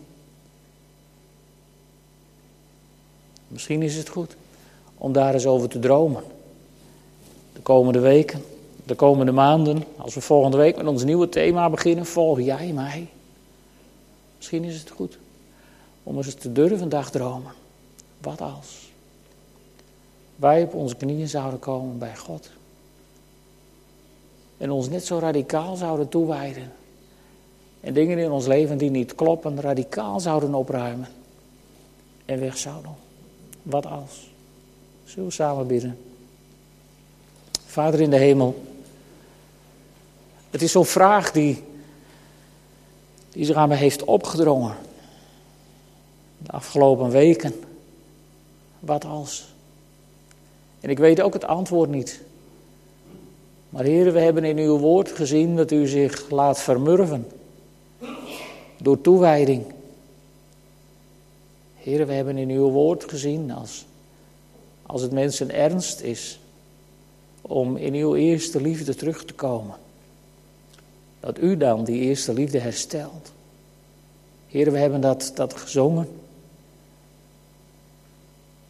Misschien 3.48 3.82
is 3.82 3.96
het 3.96 4.10
goed 4.10 4.36
om 4.98 5.14
daar 5.14 5.34
eens 5.34 5.46
over 5.46 5.70
te 5.70 5.80
dromen. 5.80 6.24
De 7.54 7.60
komende 7.62 8.00
weken, 8.00 8.44
de 8.86 8.96
komende 8.96 9.32
maanden, 9.32 9.84
als 9.98 10.14
we 10.14 10.22
volgende 10.22 10.58
week 10.58 10.78
met 10.78 10.88
ons 10.88 11.04
nieuwe 11.04 11.30
thema 11.30 11.70
beginnen, 11.70 12.06
volg 12.06 12.40
jij 12.40 12.72
mij. 12.74 13.08
Misschien 14.38 14.64
is 14.64 14.80
het 14.80 14.90
goed 14.90 15.18
om 16.04 16.18
eens 16.18 16.34
te 16.34 16.52
durven 16.52 16.90
dagdromen. 16.90 17.52
Wat 18.22 18.42
als 18.42 18.92
wij 20.36 20.64
op 20.64 20.74
onze 20.74 20.96
knieën 20.96 21.30
zouden 21.30 21.60
komen 21.60 21.98
bij 21.98 22.18
God. 22.18 22.50
En 24.62 24.72
ons 24.72 24.90
net 24.90 25.06
zo 25.06 25.20
radicaal 25.20 25.76
zouden 25.76 26.10
toewijden. 26.10 26.72
En 27.80 27.94
dingen 27.94 28.18
in 28.18 28.32
ons 28.32 28.48
leven 28.48 28.78
die 28.78 28.90
niet 28.90 29.16
kloppen, 29.16 29.62
radicaal 29.62 30.20
zouden 30.20 30.54
opruimen. 30.54 31.08
En 32.26 32.40
weg 32.40 32.58
zouden. 32.58 32.96
Wat 33.62 33.86
als? 33.86 34.30
Zullen 35.04 35.28
we 35.28 35.34
samen 35.34 35.68
bidden? 35.68 35.98
Vader 37.66 38.02
in 38.02 38.10
de 38.10 38.18
hemel. 38.18 38.64
Het 40.50 40.62
is 40.62 40.72
zo'n 40.72 40.86
vraag 40.86 41.32
die 41.32 41.64
die 43.30 43.46
zich 43.46 43.56
aan 43.56 43.70
me 43.70 43.76
heeft 43.76 44.04
opgedrongen. 44.04 44.76
De 46.38 46.52
afgelopen 46.52 47.10
weken. 47.10 47.64
Wat 48.80 49.06
als? 49.06 49.54
En 50.80 50.90
ik 50.90 50.98
weet 50.98 51.22
ook 51.22 51.34
het 51.34 51.46
antwoord 51.46 51.90
niet. 51.90 52.22
Maar 53.72 53.84
heren, 53.84 54.14
we 54.14 54.20
hebben 54.20 54.44
in 54.44 54.58
uw 54.58 54.78
woord 54.78 55.12
gezien 55.12 55.56
dat 55.56 55.72
u 55.72 55.88
zich 55.88 56.30
laat 56.30 56.62
vermurven. 56.62 57.28
Door 58.78 59.02
toewijding. 59.02 59.64
Heren, 61.76 62.08
we 62.08 62.14
hebben 62.14 62.38
in 62.38 62.50
uw 62.50 62.70
woord 62.70 63.10
gezien 63.10 63.52
als, 63.52 63.86
als 64.82 65.02
het 65.02 65.12
mensen 65.12 65.52
ernst 65.52 66.02
is 66.02 66.40
om 67.42 67.78
in 67.78 67.94
uw 67.94 68.16
eerste 68.16 68.62
liefde 68.62 68.96
terug 68.96 69.26
te 69.26 69.34
komen 69.34 69.76
dat 71.22 71.40
u 71.40 71.58
dan 71.58 71.84
die 71.84 72.02
eerste 72.02 72.34
liefde 72.34 72.60
herstelt. 72.60 73.32
Heer, 74.48 74.72
we 74.72 74.78
hebben 74.78 75.02
dat, 75.02 75.32
dat 75.36 75.54
gezongen. 75.54 76.08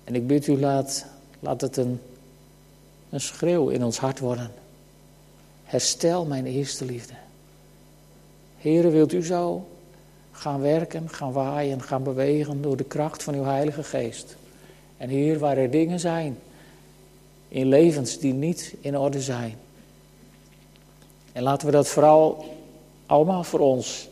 En 0.04 0.16
ik 0.16 0.28
bid 0.28 0.48
u, 0.48 0.60
laat, 0.60 1.06
laat 1.40 1.62
het 1.62 1.78
een, 1.78 2.00
een 3.10 3.22
schreeuw 3.22 3.70
in 3.70 3.84
ons 3.84 3.98
hart 3.98 4.20
worden. 4.20 4.52
Herstel 5.72 6.26
mijn 6.26 6.46
eerste 6.46 6.86
liefde. 6.86 7.14
Heer, 8.58 8.92
wilt 8.92 9.14
u 9.14 9.24
zo 9.24 9.68
gaan 10.32 10.62
werken, 10.62 11.10
gaan 11.10 11.32
waaien, 11.32 11.82
gaan 11.82 12.04
bewegen 12.04 12.62
door 12.62 12.78
de 12.78 12.84
kracht 12.84 13.24
van 13.24 13.34
uw 13.34 13.44
Heilige 13.44 13.84
Geest. 13.84 14.36
En 14.98 15.10
Heer, 15.10 15.40
waar 15.40 15.58
er 15.58 15.72
dingen 15.72 16.00
zijn 16.00 16.38
in 17.48 17.68
levens 17.68 18.20
die 18.20 18.34
niet 18.34 18.76
in 18.82 18.98
orde 18.98 19.22
zijn, 19.22 19.56
en 21.32 21.44
laten 21.44 21.66
we 21.66 21.74
dat 21.74 21.88
vooral 21.88 22.46
allemaal 23.06 23.44
voor 23.44 23.60
ons, 23.60 24.10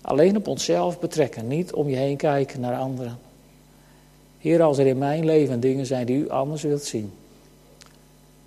alleen 0.00 0.36
op 0.36 0.46
onszelf 0.46 1.00
betrekken. 1.00 1.48
Niet 1.48 1.72
om 1.72 1.88
je 1.88 1.96
heen 1.96 2.16
kijken 2.16 2.60
naar 2.60 2.78
anderen. 2.78 3.18
Heer, 4.38 4.62
als 4.62 4.78
er 4.78 4.86
in 4.86 4.98
mijn 4.98 5.24
leven 5.24 5.60
dingen 5.60 5.86
zijn 5.86 6.06
die 6.06 6.18
u 6.18 6.28
anders 6.28 6.62
wilt 6.62 6.84
zien, 6.84 7.12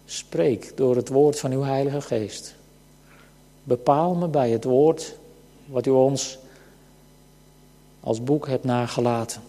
spreek 0.09 0.77
door 0.77 0.95
het 0.95 1.09
woord 1.09 1.39
van 1.39 1.51
uw 1.51 1.61
Heilige 1.61 2.01
Geest. 2.01 2.55
Bepaal 3.63 4.15
me 4.15 4.27
bij 4.27 4.49
het 4.49 4.63
woord 4.63 5.15
wat 5.65 5.85
u 5.85 5.89
ons 5.89 6.37
als 7.99 8.23
boek 8.23 8.47
hebt 8.47 8.63
nagelaten. 8.63 9.41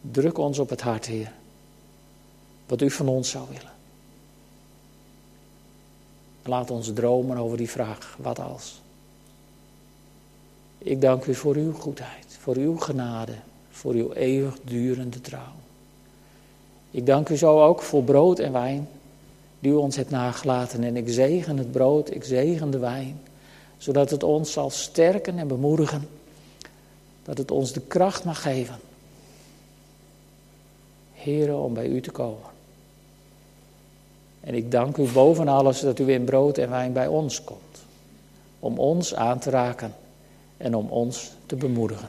Druk 0.00 0.38
ons 0.38 0.58
op 0.58 0.68
het 0.68 0.80
hart, 0.80 1.06
Heer, 1.06 1.32
wat 2.66 2.80
u 2.80 2.90
van 2.90 3.08
ons 3.08 3.30
zou 3.30 3.46
willen. 3.48 3.72
Laat 6.42 6.70
ons 6.70 6.92
dromen 6.92 7.36
over 7.36 7.56
die 7.56 7.70
vraag, 7.70 8.16
wat 8.20 8.38
als? 8.38 8.82
Ik 10.78 11.00
dank 11.00 11.24
u 11.24 11.34
voor 11.34 11.54
uw 11.54 11.72
goedheid, 11.72 12.36
voor 12.40 12.56
uw 12.56 12.76
genade, 12.76 13.34
voor 13.70 13.92
uw 13.92 14.12
eeuwigdurende 14.12 15.20
trouw. 15.20 15.63
Ik 16.94 17.06
dank 17.06 17.28
u 17.28 17.36
zo 17.36 17.62
ook 17.62 17.82
voor 17.82 18.02
brood 18.02 18.38
en 18.38 18.52
wijn 18.52 18.88
die 19.58 19.72
u 19.72 19.74
ons 19.74 19.96
hebt 19.96 20.10
nagelaten. 20.10 20.84
En 20.84 20.96
ik 20.96 21.08
zegen 21.08 21.58
het 21.58 21.72
brood, 21.72 22.14
ik 22.14 22.24
zegen 22.24 22.70
de 22.70 22.78
wijn, 22.78 23.20
zodat 23.78 24.10
het 24.10 24.22
ons 24.22 24.52
zal 24.52 24.70
sterken 24.70 25.38
en 25.38 25.48
bemoedigen. 25.48 26.08
Dat 27.22 27.38
het 27.38 27.50
ons 27.50 27.72
de 27.72 27.80
kracht 27.80 28.24
mag 28.24 28.42
geven. 28.42 28.78
Heren, 31.12 31.58
om 31.58 31.74
bij 31.74 31.86
u 31.86 32.00
te 32.00 32.10
komen. 32.10 32.50
En 34.40 34.54
ik 34.54 34.70
dank 34.70 34.96
u 34.96 35.12
boven 35.12 35.48
alles 35.48 35.80
dat 35.80 35.98
u 35.98 36.12
in 36.12 36.24
brood 36.24 36.58
en 36.58 36.70
wijn 36.70 36.92
bij 36.92 37.06
ons 37.06 37.44
komt. 37.44 37.84
Om 38.58 38.78
ons 38.78 39.14
aan 39.14 39.38
te 39.38 39.50
raken 39.50 39.94
en 40.56 40.74
om 40.74 40.88
ons 40.88 41.32
te 41.46 41.56
bemoedigen. 41.56 42.08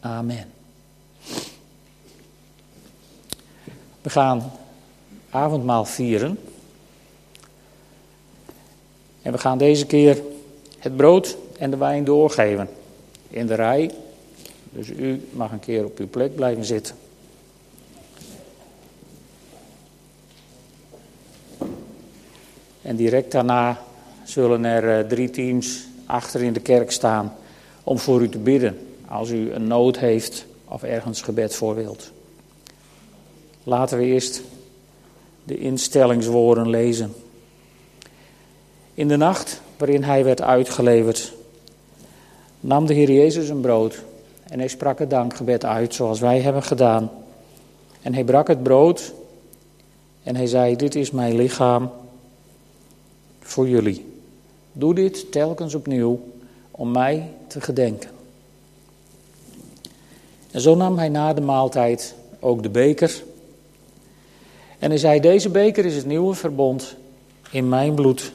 Amen. 0.00 0.59
We 4.02 4.10
gaan 4.10 4.52
avondmaal 5.30 5.84
vieren. 5.84 6.38
En 9.22 9.32
we 9.32 9.38
gaan 9.38 9.58
deze 9.58 9.86
keer 9.86 10.22
het 10.78 10.96
brood 10.96 11.36
en 11.58 11.70
de 11.70 11.76
wijn 11.76 12.04
doorgeven 12.04 12.68
in 13.28 13.46
de 13.46 13.54
rij. 13.54 13.90
Dus 14.70 14.88
u 14.88 15.28
mag 15.32 15.52
een 15.52 15.60
keer 15.60 15.84
op 15.84 15.98
uw 15.98 16.08
plek 16.08 16.34
blijven 16.34 16.64
zitten. 16.64 16.94
En 22.82 22.96
direct 22.96 23.32
daarna 23.32 23.82
zullen 24.24 24.64
er 24.64 24.98
eh, 24.98 25.08
drie 25.08 25.30
teams 25.30 25.86
achter 26.06 26.42
in 26.42 26.52
de 26.52 26.60
kerk 26.60 26.90
staan 26.90 27.34
om 27.84 27.98
voor 27.98 28.22
u 28.22 28.28
te 28.28 28.38
bidden. 28.38 28.78
Als 29.08 29.30
u 29.30 29.52
een 29.52 29.66
nood 29.66 29.98
heeft 29.98 30.46
of 30.64 30.82
ergens 30.82 31.22
gebed 31.22 31.54
voor 31.54 31.74
wilt. 31.74 32.12
Laten 33.64 33.98
we 33.98 34.04
eerst 34.04 34.42
de 35.44 35.58
instellingswoorden 35.58 36.68
lezen. 36.68 37.12
In 38.94 39.08
de 39.08 39.16
nacht 39.16 39.60
waarin 39.76 40.02
hij 40.02 40.24
werd 40.24 40.42
uitgeleverd, 40.42 41.32
nam 42.60 42.86
de 42.86 42.94
Heer 42.94 43.10
Jezus 43.10 43.48
een 43.48 43.60
brood 43.60 44.02
en 44.42 44.58
hij 44.58 44.68
sprak 44.68 44.98
het 44.98 45.10
dankgebed 45.10 45.64
uit 45.64 45.94
zoals 45.94 46.20
wij 46.20 46.40
hebben 46.40 46.62
gedaan. 46.62 47.10
En 48.02 48.14
hij 48.14 48.24
brak 48.24 48.48
het 48.48 48.62
brood 48.62 49.12
en 50.22 50.36
hij 50.36 50.46
zei: 50.46 50.76
Dit 50.76 50.94
is 50.94 51.10
mijn 51.10 51.36
lichaam 51.36 51.90
voor 53.40 53.68
jullie. 53.68 54.06
Doe 54.72 54.94
dit 54.94 55.32
telkens 55.32 55.74
opnieuw 55.74 56.20
om 56.70 56.90
mij 56.90 57.30
te 57.46 57.60
gedenken. 57.60 58.10
En 60.50 60.60
zo 60.60 60.74
nam 60.74 60.98
hij 60.98 61.08
na 61.08 61.34
de 61.34 61.40
maaltijd 61.40 62.14
ook 62.40 62.62
de 62.62 62.70
beker. 62.70 63.22
En 64.80 64.90
hij 64.90 64.98
zei: 64.98 65.20
Deze 65.20 65.48
beker 65.48 65.84
is 65.84 65.96
het 65.96 66.06
nieuwe 66.06 66.34
verbond 66.34 66.96
in 67.50 67.68
mijn 67.68 67.94
bloed, 67.94 68.32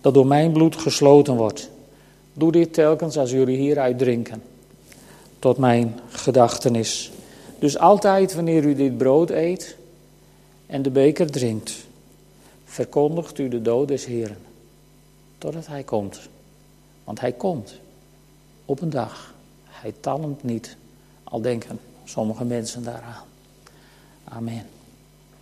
dat 0.00 0.14
door 0.14 0.26
mijn 0.26 0.52
bloed 0.52 0.76
gesloten 0.76 1.36
wordt. 1.36 1.70
Doe 2.32 2.52
dit 2.52 2.72
telkens 2.72 3.18
als 3.18 3.30
jullie 3.30 3.56
hieruit 3.56 3.98
drinken, 3.98 4.42
tot 5.38 5.58
mijn 5.58 6.00
gedachtenis. 6.08 7.12
Dus 7.58 7.78
altijd 7.78 8.34
wanneer 8.34 8.64
u 8.64 8.74
dit 8.74 8.96
brood 8.96 9.30
eet 9.30 9.76
en 10.66 10.82
de 10.82 10.90
beker 10.90 11.30
drinkt, 11.30 11.72
verkondigt 12.64 13.38
u 13.38 13.48
de 13.48 13.62
dood 13.62 13.88
des 13.88 14.04
Heren, 14.04 14.38
totdat 15.38 15.66
Hij 15.66 15.82
komt. 15.82 16.20
Want 17.04 17.20
Hij 17.20 17.32
komt 17.32 17.78
op 18.64 18.80
een 18.80 18.90
dag. 18.90 19.34
Hij 19.64 19.94
talent 20.00 20.42
niet, 20.42 20.76
al 21.24 21.40
denken 21.40 21.78
sommige 22.04 22.44
mensen 22.44 22.84
daaraan. 22.84 23.24
Amen. 24.24 24.71